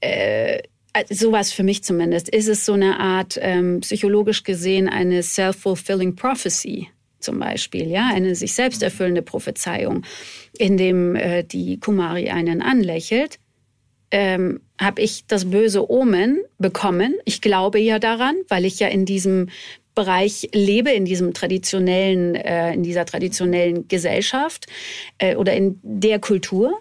[0.00, 0.62] äh,
[1.10, 6.88] sowas für mich zumindest, ist es so eine Art, ähm, psychologisch gesehen, eine self-fulfilling prophecy
[7.22, 10.02] zum Beispiel, ja, eine sich selbst erfüllende Prophezeiung,
[10.58, 13.38] in dem äh, die Kumari einen anlächelt,
[14.10, 17.14] ähm, habe ich das böse Omen bekommen.
[17.24, 19.48] Ich glaube ja daran, weil ich ja in diesem
[19.94, 24.66] Bereich lebe, in diesem traditionellen, äh, in dieser traditionellen Gesellschaft
[25.18, 26.80] äh, oder in der Kultur.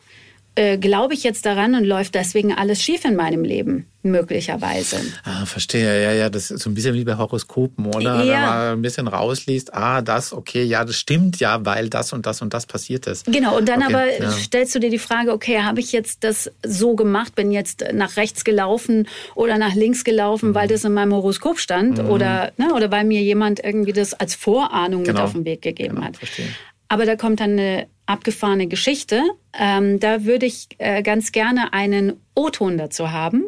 [0.55, 4.97] Äh, glaube ich jetzt daran und läuft deswegen alles schief in meinem Leben, möglicherweise.
[5.23, 8.19] Ah, verstehe, ja, ja, das ist so ein bisschen wie bei Horoskopen, oder?
[8.19, 8.41] Wenn Ja.
[8.41, 12.41] man ein bisschen rausliest, ah, das, okay, ja, das stimmt ja, weil das und das
[12.41, 13.25] und das passiert ist.
[13.27, 14.29] Genau, und dann Okay, aber ja.
[14.31, 18.17] stellst du dir die Frage, okay, habe ich jetzt das so gemacht, bin jetzt nach
[18.17, 20.55] rechts gelaufen oder nach links gelaufen, Mhm.
[20.55, 24.35] weil das in meinem Horoskop stand oder, ne, oder weil mir jemand irgendwie das als
[24.35, 25.19] Vorahnung Genau.
[25.19, 26.17] mit auf den Weg gegeben Genau, hat.
[26.17, 26.47] verstehe.
[26.89, 29.24] Aber da kommt dann eine abgefahrene Geschichte.
[29.54, 33.45] Ähm, da würde ich äh, ganz gerne einen O-Ton dazu haben.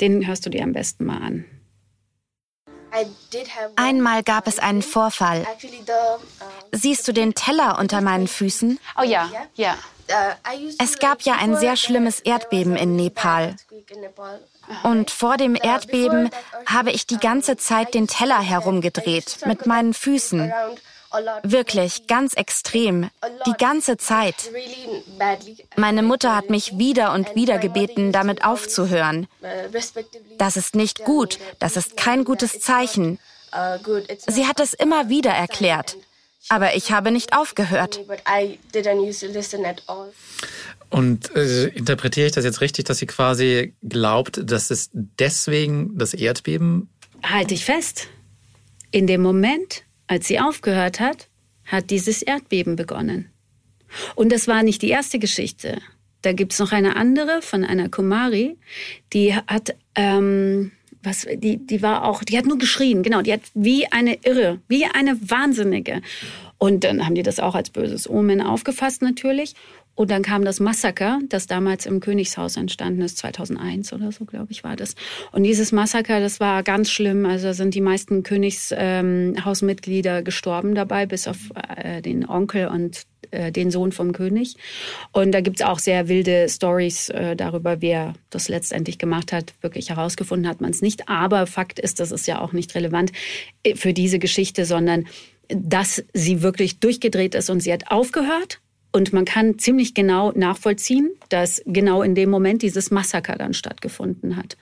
[0.00, 1.44] Den hörst du dir am besten mal an.
[3.76, 5.46] Einmal gab es einen Vorfall.
[6.72, 8.78] Siehst du den Teller unter meinen Füßen?
[8.98, 9.76] Oh ja, ja.
[10.78, 13.56] Es gab ja ein sehr schlimmes Erdbeben in Nepal.
[14.84, 16.30] Und vor dem Erdbeben
[16.66, 20.52] habe ich die ganze Zeit den Teller herumgedreht mit meinen Füßen.
[21.42, 23.10] Wirklich, ganz extrem.
[23.46, 24.50] Die ganze Zeit.
[25.76, 29.26] Meine Mutter hat mich wieder und wieder gebeten, damit aufzuhören.
[30.38, 31.38] Das ist nicht gut.
[31.58, 33.18] Das ist kein gutes Zeichen.
[34.26, 35.96] Sie hat es immer wieder erklärt.
[36.48, 38.00] Aber ich habe nicht aufgehört.
[40.90, 46.14] Und äh, interpretiere ich das jetzt richtig, dass sie quasi glaubt, dass es deswegen das
[46.14, 46.88] Erdbeben
[47.22, 48.08] Halt dich fest.
[48.90, 51.28] In dem Moment, als sie aufgehört hat,
[51.64, 53.30] hat dieses Erdbeben begonnen.
[54.14, 55.78] Und das war nicht die erste Geschichte.
[56.22, 58.56] Da gibt's noch eine andere von einer Kumari,
[59.12, 63.42] die hat, ähm, was, die, die war auch, die hat nur geschrien, genau, die hat
[63.54, 66.02] wie eine Irre, wie eine Wahnsinnige.
[66.58, 69.54] Und dann haben die das auch als böses Omen aufgefasst natürlich.
[69.96, 74.52] Und dann kam das Massaker, das damals im Königshaus entstanden ist, 2001 oder so, glaube
[74.52, 74.94] ich, war das.
[75.32, 77.24] Und dieses Massaker, das war ganz schlimm.
[77.24, 81.38] Also sind die meisten Königshausmitglieder gestorben dabei, bis auf
[81.76, 84.56] äh, den Onkel und äh, den Sohn vom König.
[85.12, 89.54] Und da gibt's auch sehr wilde Stories äh, darüber, wer das letztendlich gemacht hat.
[89.62, 91.08] Wirklich herausgefunden hat man es nicht.
[91.08, 93.12] Aber Fakt ist, das ist ja auch nicht relevant
[93.62, 95.06] äh, für diese Geschichte, sondern
[95.48, 98.60] dass sie wirklich durchgedreht ist und sie hat aufgehört.
[98.92, 104.36] Und man kann ziemlich genau nachvollziehen, dass genau in dem Moment dieses Massaker dann stattgefunden
[104.36, 104.56] hat.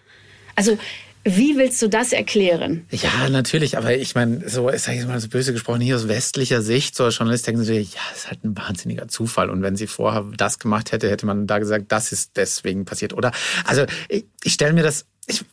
[0.56, 0.78] Also,
[1.26, 2.84] wie willst du das erklären?
[2.90, 6.60] Ja, natürlich, aber ich meine, so, sag ich mal so böse gesprochen, hier aus westlicher
[6.60, 9.48] Sicht, so als Journalist denken sie, ja, das ist halt ein wahnsinniger Zufall.
[9.48, 13.14] Und wenn sie vorher das gemacht hätte, hätte man da gesagt, das ist deswegen passiert.
[13.14, 13.32] Oder,
[13.64, 15.44] also, ich, ich stelle mir das, ich,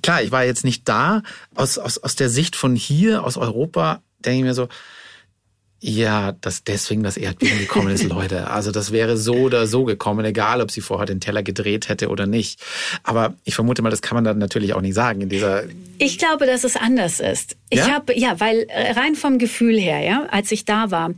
[0.00, 1.22] klar, ich war jetzt nicht da,
[1.54, 4.68] aus, aus, aus der Sicht von hier, aus Europa, denke ich mir so,
[5.82, 8.50] ja, dass deswegen das Erdbeben gekommen ist, Leute.
[8.50, 12.08] Also das wäre so oder so gekommen, egal ob sie vorher den Teller gedreht hätte
[12.08, 12.60] oder nicht.
[13.02, 15.64] Aber ich vermute mal, das kann man dann natürlich auch nicht sagen in dieser.
[15.98, 17.56] Ich glaube, dass es anders ist.
[17.70, 17.92] Ich Ja?
[17.94, 21.14] habe ja, weil äh, rein vom Gefühl her, ja, als ich da war,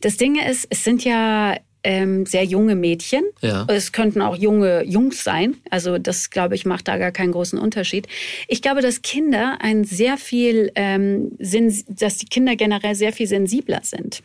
[0.00, 3.22] das Ding ist, es sind ja ähm, sehr junge Mädchen.
[3.40, 3.64] Ja.
[3.68, 5.56] Es könnten auch junge Jungs sein.
[5.70, 8.08] Also das, glaube ich, macht da gar keinen großen Unterschied.
[8.48, 13.28] Ich glaube, dass Kinder ein sehr viel, ähm, sens- dass die Kinder generell sehr viel
[13.28, 14.22] sensibler sind.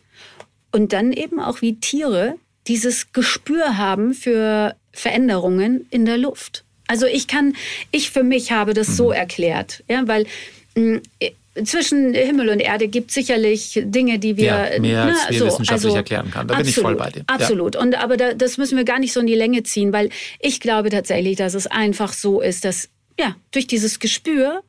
[0.71, 2.35] Und dann eben auch wie Tiere
[2.67, 6.63] dieses Gespür haben für Veränderungen in der Luft.
[6.87, 7.53] Also ich kann,
[7.91, 10.25] ich für mich habe das so erklärt, ja, weil
[10.75, 11.01] mh,
[11.65, 15.45] zwischen Himmel und Erde gibt sicherlich Dinge, die wir Ja, mehr als na, wir so,
[15.47, 16.47] wissenschaftlich also, erklären kann.
[16.47, 17.19] Da bin ich absolut, voll bei dir.
[17.19, 17.35] Ja.
[17.35, 17.75] Absolut.
[17.75, 20.09] Und aber da, das müssen wir gar nicht so in die Länge ziehen, weil
[20.39, 24.63] ich glaube tatsächlich, dass es einfach so ist, dass ja durch dieses Gespür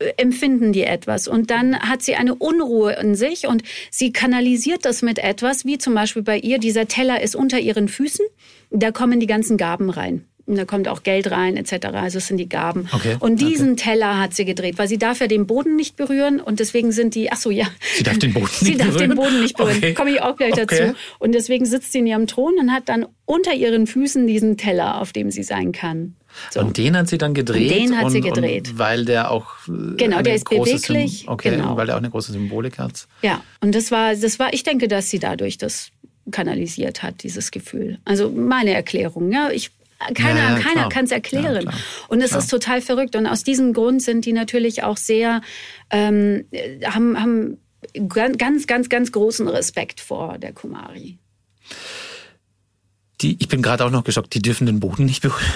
[0.00, 4.84] äh, empfinden die etwas und dann hat sie eine Unruhe in sich und sie kanalisiert
[4.84, 8.26] das mit etwas, wie zum Beispiel bei ihr, dieser Teller ist unter ihren Füßen,
[8.70, 10.24] da kommen die ganzen Gaben rein.
[10.48, 11.88] Und da kommt auch Geld rein, etc.
[11.92, 12.88] Also es sind die Gaben.
[12.92, 16.40] Okay, Und diesen Teller hat sie gedreht, weil sie darf ja den Boden nicht berühren
[16.40, 17.66] und deswegen sind die, ach so, ja.
[17.96, 19.10] Sie darf den Boden Sie nicht darf berühren?
[19.10, 19.76] den Boden nicht berühren.
[19.76, 19.92] Okay.
[19.94, 20.64] Komme ich auch gleich Okay.
[20.66, 20.94] dazu.
[21.18, 25.00] Und deswegen sitzt sie in ihrem Thron und hat dann unter ihren Füßen diesen Teller,
[25.02, 26.16] auf dem sie sein kann.
[26.50, 26.60] So.
[26.60, 27.70] Und den hat sie dann gedreht.
[27.70, 28.70] Den hat und, sie gedreht.
[28.70, 31.72] Und weil der auch äh, Genau, eine der ist beweglich, Sym okay, genau.
[31.72, 33.06] und weil der auch eine große Symbolik hat.
[33.20, 35.90] Ja, und das war, das war, ich denke, dass sie dadurch das
[36.30, 37.98] kanalisiert hat, dieses Gefühl.
[38.04, 39.50] Also meine Erklärung, ja.
[39.50, 39.70] Ich,
[40.14, 41.64] keiner Ja, ja, keiner kann es erklären.
[41.64, 41.72] Ja,
[42.08, 43.16] und es ist total verrückt.
[43.16, 45.42] Und aus diesem Grund sind die natürlich auch sehr,
[45.90, 46.44] ähm,
[46.84, 47.58] haben, haben
[48.06, 51.18] ganz, ganz, ganz großen Respekt vor der Kumari.
[53.20, 55.52] Die, ich bin gerade auch noch geschockt, die dürfen den Boden nicht berühren.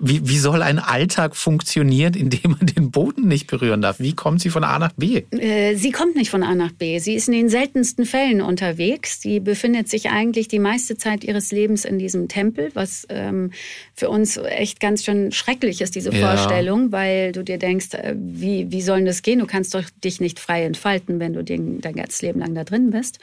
[0.00, 4.00] Wie, wie soll ein Alltag funktionieren, in dem man den Boden nicht berühren darf?
[4.00, 5.22] Wie kommt sie von A nach B?
[5.30, 6.98] Äh, Sie kommt nicht von A nach B.
[6.98, 9.20] Sie ist in den seltensten Fällen unterwegs.
[9.20, 13.52] Sie befindet sich eigentlich die meiste Zeit ihres Lebens in diesem Tempel, was ähm,
[13.94, 16.28] für uns echt ganz schön schrecklich ist, diese Ja.
[16.28, 19.38] Vorstellung, weil du dir denkst, äh, wie, wie soll das gehen?
[19.38, 22.64] Du kannst doch dich nicht frei entfalten, wenn du den, dein ganzes Leben lang da
[22.64, 23.18] drin bist.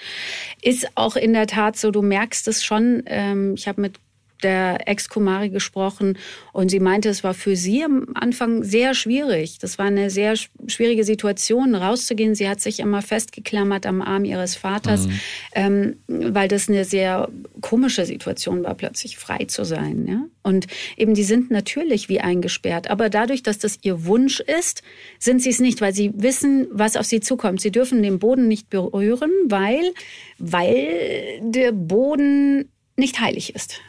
[0.61, 3.03] Ist auch in der Tat so, du merkst es schon.
[3.07, 3.95] Ähm, ich habe mit
[4.43, 6.17] der Ex-Kumari gesprochen
[6.51, 9.57] und sie meinte, es war für sie am Anfang sehr schwierig.
[9.59, 12.35] Das war eine sehr sch- schwierige Situation, rauszugehen.
[12.35, 15.07] Sie hat sich immer festgeklammert am Arm ihres Vaters,
[15.55, 17.29] ähm, weil das eine sehr
[17.61, 20.05] komische Situation war, plötzlich frei zu sein.
[20.07, 20.25] Ja?
[20.43, 22.89] Und eben, die sind natürlich wie eingesperrt.
[22.89, 24.83] Aber dadurch, dass das ihr Wunsch ist,
[25.19, 27.61] sind sie es nicht, weil sie wissen, was auf sie zukommt.
[27.61, 29.93] Sie dürfen den Boden nicht berühren, weil,
[30.37, 33.79] weil der Boden nicht heilig ist.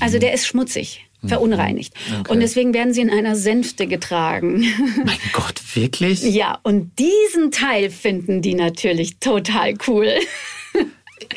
[0.00, 1.94] Also der ist schmutzig, verunreinigt.
[2.28, 4.60] Und deswegen werden sie in einer Sänfte getragen.
[5.04, 6.22] Mein Gott, wirklich?
[6.22, 10.14] ja, und diesen Teil finden die natürlich total cool.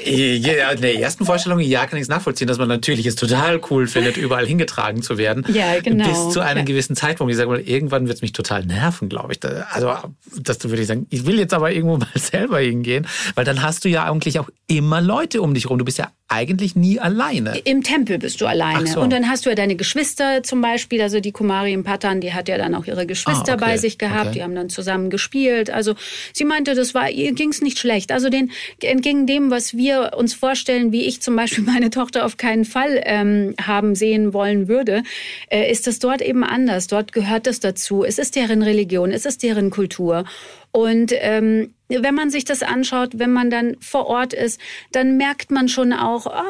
[0.05, 3.61] Ja, in der ersten Vorstellung, ja, kann ich es nachvollziehen, dass man natürlich es total
[3.69, 5.45] cool findet, überall hingetragen zu werden.
[5.53, 6.07] Ja, genau.
[6.07, 6.63] Bis zu einem Ja.
[6.65, 7.29] gewissen Zeitpunkt.
[7.31, 9.39] Ich sage mal, irgendwann wird es mich total nerven, glaube ich.
[9.71, 9.93] Also,
[10.41, 13.85] das würde ich sagen, ich will jetzt aber irgendwo mal selber hingehen, weil dann hast
[13.85, 15.77] du ja eigentlich auch immer Leute um dich rum.
[15.77, 17.59] Du bist ja eigentlich nie alleine.
[17.59, 18.87] Im Tempel bist du alleine.
[18.87, 18.99] So.
[19.01, 22.33] Und dann hast du ja deine Geschwister zum Beispiel, also die Kumari im Patan, die
[22.33, 23.65] hat ja dann auch ihre Geschwister Ah, okay.
[23.65, 24.31] bei sich gehabt, Okay.
[24.39, 25.69] die haben dann zusammen gespielt.
[25.69, 25.93] Also
[26.33, 28.11] sie meinte, das war, ihr ging's nicht schlecht.
[28.11, 28.49] Also den,
[28.81, 33.01] entgegen dem, was wir uns vorstellen, wie ich zum Beispiel meine Tochter auf keinen Fall
[33.05, 35.03] ähm, haben sehen wollen würde,
[35.49, 36.87] äh, ist das dort eben anders.
[36.87, 38.03] Dort gehört das dazu.
[38.03, 40.25] Es ist deren Religion, es ist deren Kultur.
[40.71, 44.59] Und ähm, wenn man sich das anschaut, wenn man dann vor Ort ist,
[44.91, 46.43] dann merkt man schon auch, ah,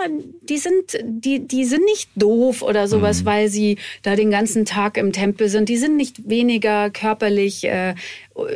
[0.48, 3.26] die sind, die, die sind nicht doof oder sowas, Mhm.
[3.26, 5.68] weil sie da den ganzen Tag im Tempel sind.
[5.70, 7.96] Die sind nicht weniger körperlich äh,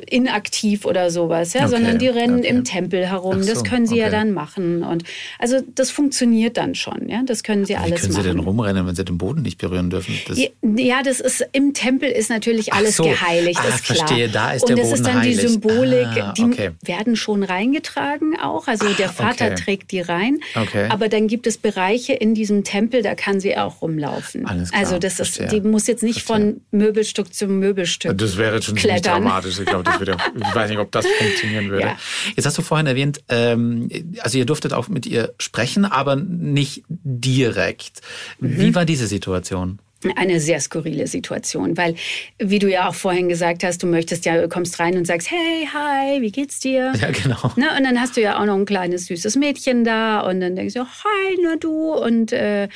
[0.10, 2.47] inaktiv oder sowas, ja, Okay, sondern die rennen okay.
[2.47, 3.43] im Tempel herum.
[3.43, 4.15] So, das können sie ja okay.
[4.15, 4.84] dann machen.
[4.84, 5.04] Und
[5.39, 7.21] also das funktioniert dann schon, ja.
[7.26, 8.30] Das können sie Wie alles können sie machen.
[8.38, 10.15] denn rumrennen, wenn sie den Boden nicht berühren dürfen?
[10.28, 13.04] Das, Ja, Ja, das ist im Tempel ist natürlich alles so.
[13.04, 13.97] geheiligt, Ah, ist klar.
[13.97, 15.41] verstehe, da ist Und der das Boden ist dann die heilig.
[15.52, 16.69] Symbolik, Ah, die.
[16.83, 18.67] Werden schon reingetragen auch.
[18.67, 19.55] Also der Vater okay.
[19.55, 20.39] trägt die rein.
[20.55, 20.87] Okay.
[20.89, 24.45] Aber dann gibt es Bereiche in diesem Tempel, da kann sie auch rumlaufen.
[24.45, 25.61] Alles klar, also das ist, verstehe.
[25.61, 28.17] die muss jetzt nicht von Möbelstück zu Möbelstück.
[28.17, 29.59] Das wäre schon ziemlich dramatisch.
[29.59, 31.87] Ich glaube, das würde, ich weiß nicht, ob das funktionieren würde.
[31.87, 31.97] Ja.
[32.35, 36.83] Jetzt hast du vorhin erwähnt, ähm, also ihr durftet auch mit ihr sprechen, aber nicht
[36.87, 38.01] direkt.
[38.39, 38.59] Mhm.
[38.59, 39.79] Wie war diese Situation?
[40.15, 41.95] Eine sehr skurrile Situation, weil,
[42.38, 45.31] wie du ja auch vorhin gesagt hast, du möchtest ja, du kommst rein und sagst,
[45.31, 46.93] hey, hi, wie geht's dir?
[47.01, 47.51] Ja, genau.
[47.55, 50.55] Ne, und dann hast du ja auch noch ein kleines süßes Mädchen da und dann
[50.55, 52.67] denkst du, hi, na du und äh,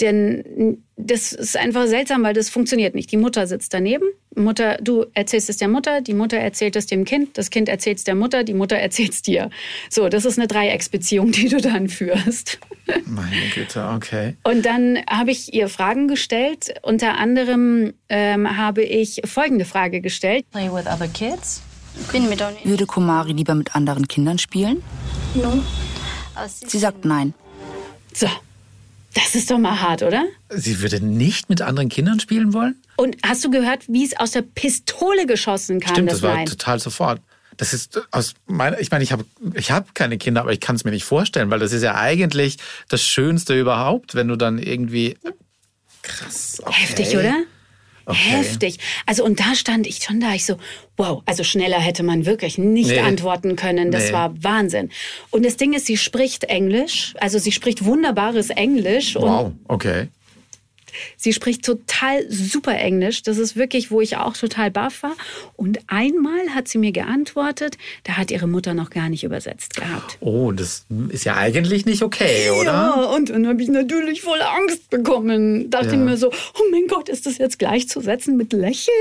[0.00, 3.12] denn das ist einfach seltsam, weil das funktioniert nicht.
[3.12, 4.06] Die Mutter sitzt daneben.
[4.34, 7.98] Mutter, du erzählst es der Mutter, die Mutter erzählt es dem Kind, das Kind erzählt
[7.98, 9.50] es der Mutter, die Mutter erzählt es dir.
[9.90, 12.58] So, das ist eine Dreiecksbeziehung, die du dann führst.
[13.06, 14.36] Meine Güte, okay.
[14.42, 16.74] Und dann habe ich ihr Fragen gestellt.
[16.82, 20.44] Unter anderem ähm, habe ich folgende Frage gestellt.
[20.50, 21.62] Play with other kids?
[22.64, 24.82] Würde Kumari lieber mit anderen Kindern spielen?
[26.66, 27.34] Sie sagt nein.
[28.14, 28.28] So,
[29.14, 30.24] das ist doch mal hart, oder?
[30.48, 32.76] Sie würde nicht mit anderen Kindern spielen wollen?
[33.02, 36.36] Und hast du gehört, wie es aus der Pistole geschossen kam, Stimmt, das das war
[36.36, 36.46] Nein?
[36.46, 37.20] total sofort.
[37.56, 40.76] Das ist aus meiner, ich meine, ich habe ich hab keine Kinder, aber ich kann
[40.76, 44.60] es mir nicht vorstellen, weil das ist ja eigentlich das Schönste überhaupt, wenn du dann
[44.60, 45.16] irgendwie
[46.02, 46.62] krass.
[46.64, 46.74] Okay.
[46.74, 47.42] Heftig, oder?
[48.06, 48.18] Okay.
[48.18, 48.78] Heftig.
[49.04, 50.56] Also und da stand ich schon da, ich so,
[50.96, 53.00] wow, also schneller hätte man wirklich nicht nee.
[53.00, 53.90] antworten können.
[53.90, 54.12] Das nee.
[54.12, 54.90] war Wahnsinn.
[55.30, 59.16] Und das Ding ist, sie spricht Englisch, also sie spricht wunderbares Englisch.
[59.16, 60.06] Wow, okay.
[61.16, 63.22] Sie spricht total super Englisch.
[63.22, 65.14] Das ist wirklich, wo ich auch total baff war.
[65.56, 70.18] Und einmal hat sie mir geantwortet, da hat ihre Mutter noch gar nicht übersetzt gehabt.
[70.20, 72.64] Oh, das ist ja eigentlich nicht okay, oder?
[72.64, 75.70] Ja, und dann habe ich natürlich voll Angst bekommen.
[75.70, 75.96] Dachte ja.
[75.96, 78.92] mir so, oh mein Gott, ist das jetzt gleichzusetzen mit Lächeln?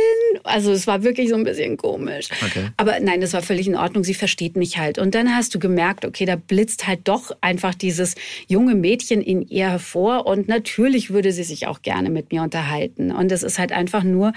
[0.43, 2.29] Also es war wirklich so ein bisschen komisch.
[2.45, 2.69] Okay.
[2.77, 4.03] Aber nein, das war völlig in Ordnung.
[4.03, 4.97] Sie versteht mich halt.
[4.99, 8.15] Und dann hast du gemerkt, okay, da blitzt halt doch einfach dieses
[8.47, 10.27] junge Mädchen in ihr hervor.
[10.27, 13.11] Und natürlich würde sie sich auch gerne mit mir unterhalten.
[13.11, 14.33] Und es ist halt einfach nur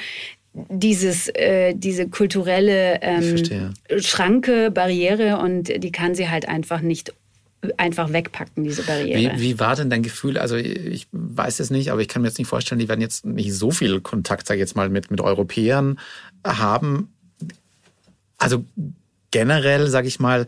[0.54, 3.64] dieses, äh, diese kulturelle ähm,
[3.98, 7.12] Schranke, Barriere und die kann sie halt einfach nicht
[7.76, 9.36] einfach wegpacken, diese Barriere.
[9.36, 10.38] Wie, wie war denn dein Gefühl?
[10.38, 13.24] Also ich weiß es nicht, aber ich kann mir jetzt nicht vorstellen, die werden jetzt
[13.24, 15.98] nicht so viel Kontakt, sag ich jetzt mal, mit, mit Europäern
[16.46, 17.12] haben.
[18.38, 18.64] Also
[19.30, 20.46] generell, sag ich mal,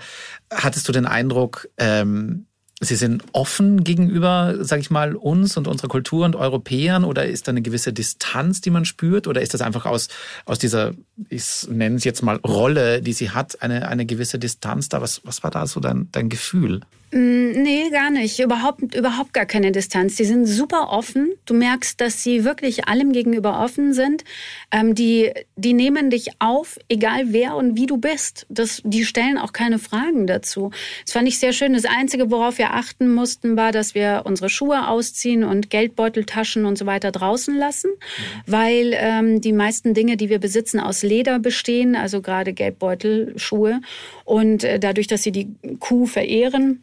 [0.52, 2.45] hattest du den Eindruck, ähm,
[2.80, 7.48] Sie sind offen gegenüber, sag ich mal, uns und unserer Kultur und Europäern oder ist
[7.48, 10.08] da eine gewisse Distanz, die man spürt oder ist das einfach aus,
[10.44, 10.92] aus dieser,
[11.30, 15.00] ich nenne es jetzt mal Rolle, die sie hat, eine, eine gewisse Distanz da?
[15.00, 16.82] Was, was war da so dein, dein Gefühl?
[17.12, 18.40] Mm, nee, gar nicht.
[18.40, 20.16] Überhaupt, überhaupt gar keine Distanz.
[20.16, 21.32] Die sind super offen.
[21.44, 24.24] Du merkst, dass sie wirklich allem gegenüber offen sind.
[24.72, 28.46] Ähm, die, die nehmen dich auf, egal wer und wie du bist.
[28.48, 30.70] Das, die stellen auch keine Fragen dazu.
[31.04, 31.74] Das fand ich sehr schön.
[31.74, 36.76] Das Einzige, worauf wir achten mussten, war, dass wir unsere Schuhe ausziehen und Geldbeuteltaschen und
[36.76, 38.42] so weiter draußen lassen, mhm.
[38.46, 43.80] weil ähm, die meisten Dinge, die wir besitzen, aus Leder bestehen, also gerade Geldbeutel, Schuhe.
[44.26, 45.48] Und äh, dadurch, dass sie die
[45.80, 46.82] Kuh verehren,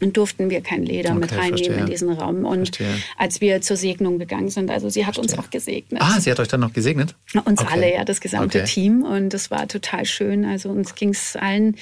[0.00, 1.80] und durften wir kein Leder okay, mit reinnehmen verstehe.
[1.80, 2.44] in diesen Raum.
[2.46, 3.02] Und verstehe.
[3.18, 5.36] als wir zur Segnung gegangen sind, also sie hat verstehe.
[5.36, 6.00] uns auch gesegnet.
[6.02, 7.14] Ah, sie hat euch dann noch gesegnet?
[7.44, 7.68] Uns okay.
[7.70, 8.66] alle, ja, das gesamte okay.
[8.66, 9.02] Team.
[9.02, 10.44] Und das war total schön.
[10.44, 11.76] Also uns ging es allen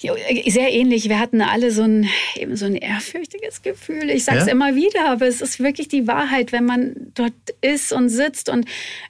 [0.00, 1.08] sehr ähnlich.
[1.08, 4.08] Wir hatten alle so ein, eben so ein ehrfürchtiges Gefühl.
[4.10, 4.52] Ich sage es ja?
[4.52, 8.66] immer wieder, aber es ist wirklich die Wahrheit, wenn man dort ist und sitzt und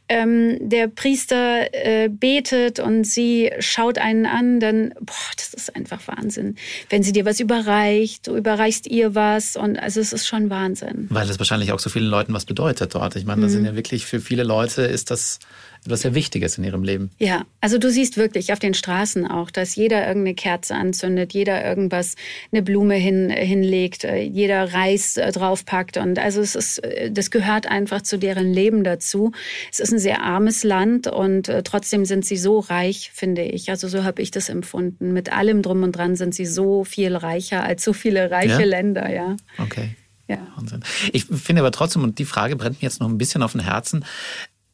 [0.09, 6.01] ähm, der Priester äh, betet und sie schaut einen an, dann, boah, das ist einfach
[6.09, 6.57] Wahnsinn.
[6.89, 11.07] Wenn sie dir was überreicht, du überreichst ihr was und also es ist schon Wahnsinn.
[11.11, 13.15] Weil das wahrscheinlich auch so vielen Leuten was bedeutet dort.
[13.15, 13.57] Ich meine, das mhm.
[13.57, 15.39] sind ja wirklich für viele Leute ist das
[15.85, 17.11] etwas sehr Wichtiges in ihrem Leben.
[17.19, 21.65] Ja, also du siehst wirklich auf den Straßen auch, dass jeder irgendeine Kerze anzündet, jeder
[21.65, 22.17] irgendwas,
[22.53, 25.97] eine Blume hin, hinlegt, äh, jeder Reis äh, draufpackt.
[25.97, 29.33] Und also es ist, äh, das gehört einfach zu deren Leben dazu.
[29.73, 33.71] Es ist ein sehr armes Land und trotzdem sind sie so reich, finde ich.
[33.71, 35.13] Also so habe ich das empfunden.
[35.13, 38.65] Mit allem drum und dran sind sie so viel reicher als so viele reiche ja?
[38.65, 39.37] Länder, ja.
[39.59, 39.97] Okay.
[40.29, 40.47] Ja.
[40.57, 40.85] Wahnsinn.
[41.13, 43.61] Ich finde aber trotzdem, und die Frage brennt mir jetzt noch ein bisschen auf dem
[43.61, 44.05] Herzen.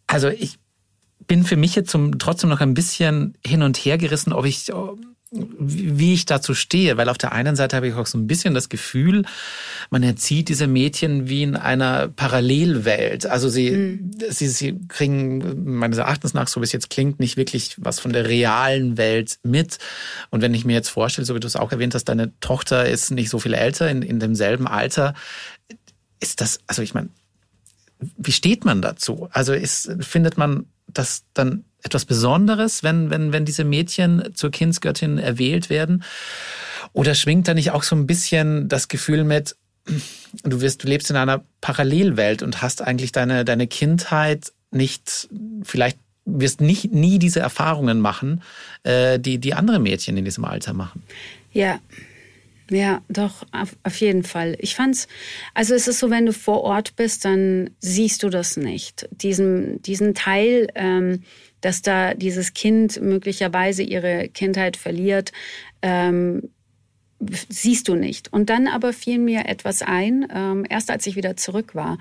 [0.06, 0.58] Also ich
[1.26, 4.70] bin für mich jetzt zum, trotzdem noch ein bisschen hin und her gerissen, ob ich,
[5.32, 8.54] wie ich dazu stehe, weil auf der einen Seite habe ich auch so ein bisschen
[8.54, 9.24] das Gefühl,
[9.90, 13.26] man erzieht diese Mädchen wie in einer Parallelwelt.
[13.26, 14.10] Also sie, mhm.
[14.28, 18.12] sie, sie kriegen meines Erachtens nach, so wie es jetzt klingt, nicht wirklich was von
[18.12, 19.78] der realen Welt mit.
[20.30, 22.88] Und wenn ich mir jetzt vorstelle, so wie du es auch erwähnt hast, deine Tochter
[22.88, 25.14] ist nicht so viel älter, in, in demselben Alter,
[26.20, 27.08] ist das, also ich meine,
[28.16, 29.28] wie steht man dazu?
[29.32, 30.66] Also ist, findet man
[30.98, 36.02] das dann etwas Besonderes, wenn, wenn, wenn diese Mädchen zur Kindsgöttin erwählt werden?
[36.92, 39.56] Oder schwingt da nicht auch so ein bisschen das Gefühl mit,
[40.44, 45.28] du wirst, du lebst in einer Parallelwelt und hast eigentlich deine, deine Kindheit nicht,
[45.62, 48.42] vielleicht wirst nicht nie diese Erfahrungen machen,
[48.82, 51.02] äh, die, die andere Mädchen in diesem Alter machen.
[51.52, 51.78] Ja,
[52.70, 54.56] ja, doch, auf, auf jeden Fall.
[54.58, 55.06] Ich fand's,
[55.54, 59.08] also es ist so, wenn du vor Ort bist, dann siehst du das nicht.
[59.10, 61.22] Diesen, diesen Teil, ähm,
[61.60, 65.32] dass da dieses Kind möglicherweise ihre Kindheit verliert,
[65.82, 66.50] ähm,
[67.48, 68.32] siehst du nicht.
[68.32, 71.98] Und dann aber fiel mir etwas ein, ähm, erst als ich wieder zurück war.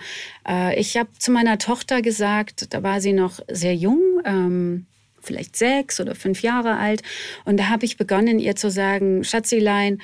[0.47, 4.87] Äh, ich habe zu meiner Tochter gesagt, da war sie noch sehr jung, ähm,
[5.21, 7.01] vielleicht sechs oder fünf Jahre alt.
[7.45, 9.99] Und da habe ich begonnen, ihr zu sagen, Schatzilein,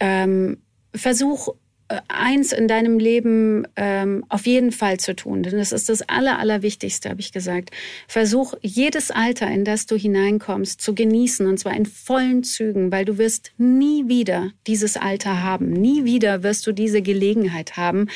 [0.00, 0.58] ähm,
[0.94, 1.54] versuch
[1.88, 6.00] äh, eins in deinem Leben ähm, auf jeden Fall zu tun, denn das ist das
[6.08, 7.72] Aller, Allerwichtigste, habe ich gesagt.
[8.08, 13.04] Versuch jedes Alter, in das du hineinkommst, zu genießen und zwar in vollen Zügen, weil
[13.04, 18.08] du wirst nie wieder dieses Alter haben, nie wieder wirst du diese Gelegenheit haben,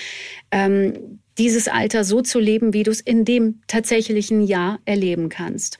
[0.50, 5.78] ähm, dieses Alter so zu leben, wie du es in dem tatsächlichen Jahr erleben kannst.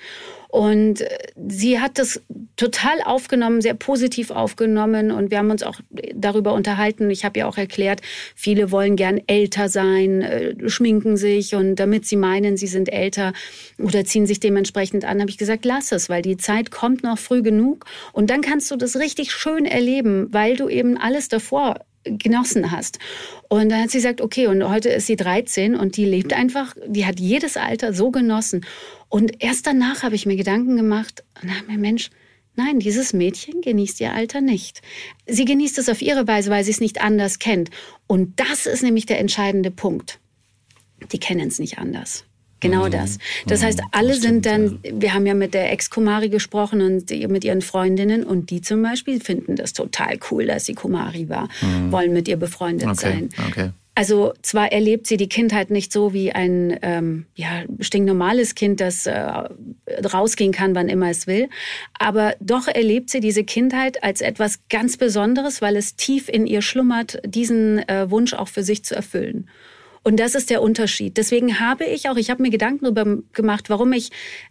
[0.49, 1.19] Und äh,
[1.49, 2.23] sie hat das
[2.57, 5.11] total aufgenommen, sehr positiv aufgenommen.
[5.11, 5.81] Und wir haben uns auch
[6.15, 7.11] darüber unterhalten.
[7.11, 8.01] Ich habe ja auch erklärt,
[8.35, 13.35] viele wollen gern älter sein, äh, schminken sich und damit sie meinen, sie sind älter
[13.79, 17.19] oder ziehen sich dementsprechend an, habe ich gesagt, lass es, weil die Zeit kommt noch
[17.19, 17.85] früh genug.
[18.13, 21.77] Und dann kannst du das richtig schön erleben, weil du eben alles davor
[22.17, 22.99] genossen hast.
[23.49, 26.75] Und dann hat sie gesagt, okay, und heute ist sie 13 und die lebt einfach,
[26.87, 28.65] die hat jedes Alter so genossen.
[29.09, 32.11] Und erst danach habe ich mir Gedanken gemacht und habe mir, Mensch,
[32.57, 34.83] nein, dieses Mädchen genießt ihr Alter nicht.
[35.27, 37.71] Sie genießt es auf ihre Weise, weil sie es nicht anders kennt.
[38.07, 40.21] Und das ist nämlich der entscheidende Punkt.
[41.13, 42.25] Die kennen es nicht anders.
[42.61, 42.91] Genau mhm.
[42.91, 43.19] das.
[43.47, 44.93] Das heißt, alle das sind dann, ja.
[44.95, 49.21] wir haben ja mit der Ex-Kumari gesprochen und mit ihren Freundinnen und die zum Beispiel
[49.21, 51.93] finden das total cool, dass sie Kumari war, mhm.
[51.93, 52.97] wollen mit ihr befreundet okay.
[52.97, 53.29] sein.
[53.49, 53.71] Okay.
[53.99, 59.07] Also zwar erlebt sie die Kindheit nicht so wie ein ähm, ja, stinknormales Kind, das
[59.07, 59.21] äh,
[60.15, 61.49] rausgehen kann, wann immer es will,
[61.99, 66.63] aber doch erlebt sie diese Kindheit als etwas ganz Besonderes, weil es tief in ihr
[66.63, 69.49] schlummert, diesen äh, Wunsch auch für sich zu erfüllen.
[70.09, 71.19] Und das ist der Unterschied.
[71.19, 74.09] Deswegen habe ich auch, ich habe mir Gedanken darüber gemacht, warum ich,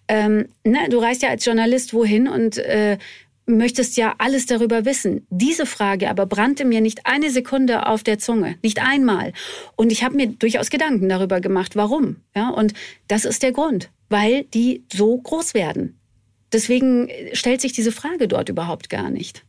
[0.08, 3.00] ähm, ne, du reist ja als Journalist wohin und äh,
[3.48, 5.26] möchtest ja alles darüber wissen.
[5.32, 9.34] Diese Frage aber brannte mir nicht eine Sekunde auf der Zunge, nicht einmal.
[9.76, 12.18] Und ich habe mir durchaus Gedanken darüber gemacht, warum.
[12.36, 12.74] Ja, und
[13.08, 16.00] das ist der Grund, weil die so groß werden.
[16.54, 19.44] Deswegen stellt sich diese Frage dort überhaupt gar nicht.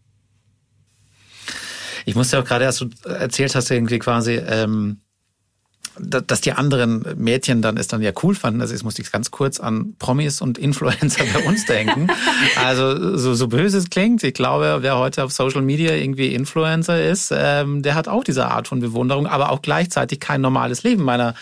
[2.07, 5.03] Ich musste auch gerade, als du erzählt hast, irgendwie quasi, ähm,
[6.01, 8.61] dass die anderen Mädchen dann es dann ja cool fanden.
[8.61, 12.09] Also jetzt musste ich ganz kurz an Promis und Influencer bei uns denken.
[12.57, 17.03] Also so, so böse es klingt, ich glaube, wer heute auf Social Media irgendwie Influencer
[17.03, 21.05] ist, ähm, der hat auch diese Art von Bewunderung, aber auch gleichzeitig kein normales Leben
[21.05, 21.35] meiner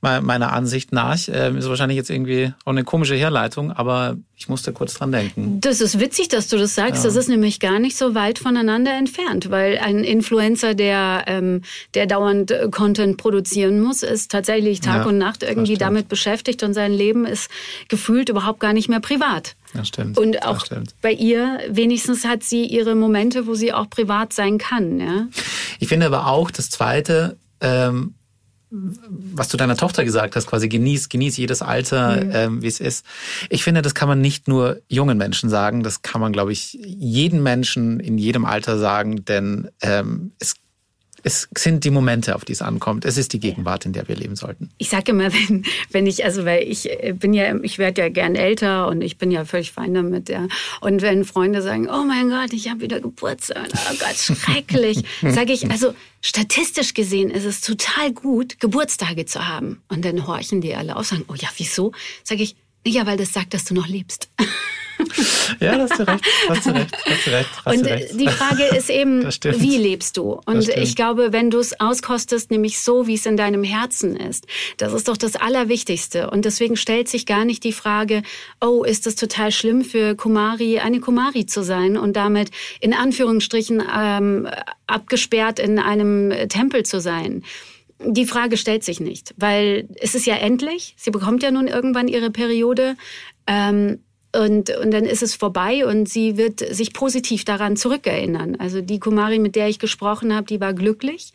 [0.00, 1.18] meiner Ansicht nach.
[1.28, 5.60] Ähm, ist wahrscheinlich jetzt irgendwie auch eine komische Herleitung, aber ich musste kurz dran denken.
[5.60, 7.02] Das ist witzig, dass du das sagst.
[7.02, 7.08] Ja.
[7.08, 11.62] Das ist nämlich gar nicht so weit voneinander entfernt, weil ein Influencer, der, ähm,
[11.94, 16.62] der dauernd äh, Content produzieren muss, ist tatsächlich Tag ja, und Nacht irgendwie damit beschäftigt
[16.62, 17.50] und sein Leben ist
[17.88, 19.56] gefühlt überhaupt gar nicht mehr privat.
[19.74, 20.18] Das stimmt.
[20.18, 20.94] Und auch stimmt.
[21.02, 24.98] bei ihr, wenigstens hat sie ihre Momente, wo sie auch privat sein kann.
[24.98, 25.26] Ja?
[25.78, 28.14] Ich finde aber auch, das Zweite, ähm,
[28.70, 32.30] was du deiner Tochter gesagt hast, quasi genieß, genieß jedes Alter, mhm.
[32.34, 33.04] ähm, wie es ist.
[33.48, 36.78] Ich finde, das kann man nicht nur jungen Menschen sagen, das kann man, glaube ich,
[36.82, 40.54] jeden Menschen in jedem Alter sagen, denn ähm, es
[41.28, 43.04] es sind die Momente, auf die es ankommt.
[43.04, 44.70] Es ist die Gegenwart, in der wir leben sollten.
[44.78, 48.08] Ich sage immer, wenn, wenn ich, also weil ich äh, bin ja, ich werde ja
[48.08, 50.48] gern älter und ich bin ja völlig fein damit, ja.
[50.80, 55.52] Und wenn Freunde sagen, oh mein Gott, ich habe wieder Geburtstag, oh Gott, schrecklich, sage
[55.52, 59.82] ich, also statistisch gesehen ist es total gut, Geburtstage zu haben.
[59.88, 61.92] Und dann horchen die alle auf, sagen, oh ja, wieso?
[62.24, 62.56] Sage ich,
[62.86, 64.30] ja, weil das sagt, dass du noch lebst.
[65.60, 66.24] ja, da hast du recht.
[66.48, 68.20] Hast du recht, hast du recht hast und du recht.
[68.20, 69.22] die Frage ist eben,
[69.60, 70.40] wie lebst du?
[70.44, 74.46] Und ich glaube, wenn du es auskostest, nämlich so, wie es in deinem Herzen ist,
[74.76, 76.30] das ist doch das Allerwichtigste.
[76.30, 78.22] Und deswegen stellt sich gar nicht die Frage,
[78.60, 83.82] oh, ist es total schlimm für Kumari, eine Kumari zu sein und damit in Anführungsstrichen
[83.96, 84.48] ähm,
[84.86, 87.42] abgesperrt in einem Tempel zu sein.
[88.00, 90.94] Die Frage stellt sich nicht, weil es ist ja endlich.
[90.96, 92.96] Sie bekommt ja nun irgendwann ihre Periode.
[93.46, 94.00] Ähm,
[94.36, 98.56] und, und dann ist es vorbei und sie wird sich positiv daran zurückerinnern.
[98.56, 101.32] Also die Kumari, mit der ich gesprochen habe, die war glücklich.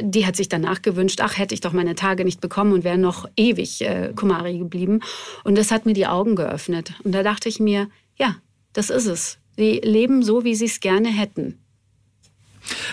[0.00, 2.96] Die hat sich danach gewünscht, ach, hätte ich doch meine Tage nicht bekommen und wäre
[2.96, 5.00] noch ewig äh, Kumari geblieben.
[5.44, 6.94] Und das hat mir die Augen geöffnet.
[7.04, 8.36] Und da dachte ich mir, ja,
[8.72, 9.38] das ist es.
[9.56, 11.65] Sie leben so, wie sie es gerne hätten.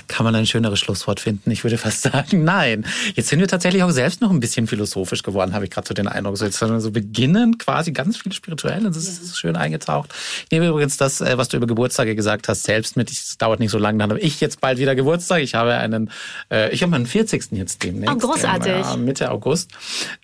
[0.08, 1.52] Kann man ein schöneres Schlusswort finden?
[1.52, 2.86] Ich würde fast sagen, nein.
[3.16, 5.94] Jetzt sind wir tatsächlich auch selbst noch ein bisschen philosophisch geworden, habe ich gerade so
[5.94, 6.38] den Eindruck.
[6.38, 10.14] So jetzt so beginnen quasi ganz viel spirituell und das ist schön eingetaucht.
[10.46, 13.12] Ich nehme übrigens das, äh, was du über Geburtstage gesagt hast, selbst mit.
[13.12, 15.42] Es dauert nicht so lange, dann habe ich jetzt bald wieder Geburtstag.
[15.42, 16.10] Ich habe einen,
[16.52, 17.52] äh, ich habe meinen 40.
[17.52, 18.16] jetzt demnächst.
[18.16, 18.86] Oh, großartig.
[18.94, 19.72] Im, äh, Mitte August.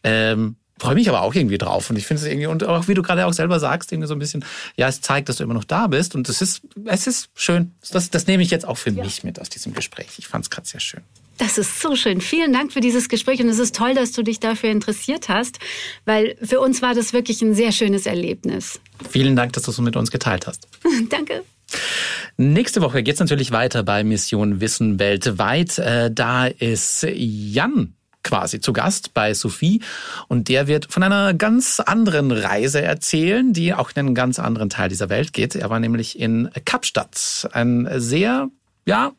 [0.04, 2.94] Ähm, freue mich aber auch irgendwie drauf und ich finde es irgendwie und auch wie
[2.94, 4.44] du gerade auch selber sagst irgendwie so ein bisschen
[4.78, 7.74] ja es zeigt dass du immer noch da bist und es ist es ist schön
[7.92, 9.04] das, das nehme ich jetzt auch für ja.
[9.04, 11.02] mich mit aus diesem Gespräch ich fand es gerade sehr schön
[11.40, 12.20] das ist so schön.
[12.20, 15.58] Vielen Dank für dieses Gespräch und es ist toll, dass du dich dafür interessiert hast,
[16.04, 18.82] weil für uns war das wirklich ein sehr schönes Erlebnis.
[19.10, 20.68] Vielen Dank, dass du es mit uns geteilt hast.
[21.10, 21.44] Danke.
[22.36, 25.78] Nächste Woche geht es natürlich weiter bei Mission Wissen weltweit.
[25.80, 27.94] Äh, da ist Jan
[28.24, 29.82] quasi zu Gast bei Sophie
[30.28, 34.70] und der wird von einer ganz anderen Reise erzählen, die auch in einen ganz anderen
[34.70, 35.56] Teil dieser Welt geht.
[35.56, 38.50] Er war nämlich in Kapstadt, ein sehr,
[38.86, 39.12] ja,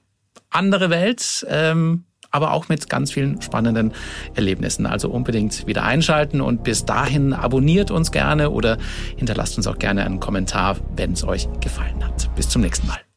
[0.50, 3.92] andere Welt, ähm, aber auch mit ganz vielen spannenden
[4.34, 4.86] Erlebnissen.
[4.86, 8.78] Also unbedingt wieder einschalten und bis dahin abonniert uns gerne oder
[9.16, 12.34] hinterlasst uns auch gerne einen Kommentar, wenn es euch gefallen hat.
[12.36, 13.09] Bis zum nächsten Mal.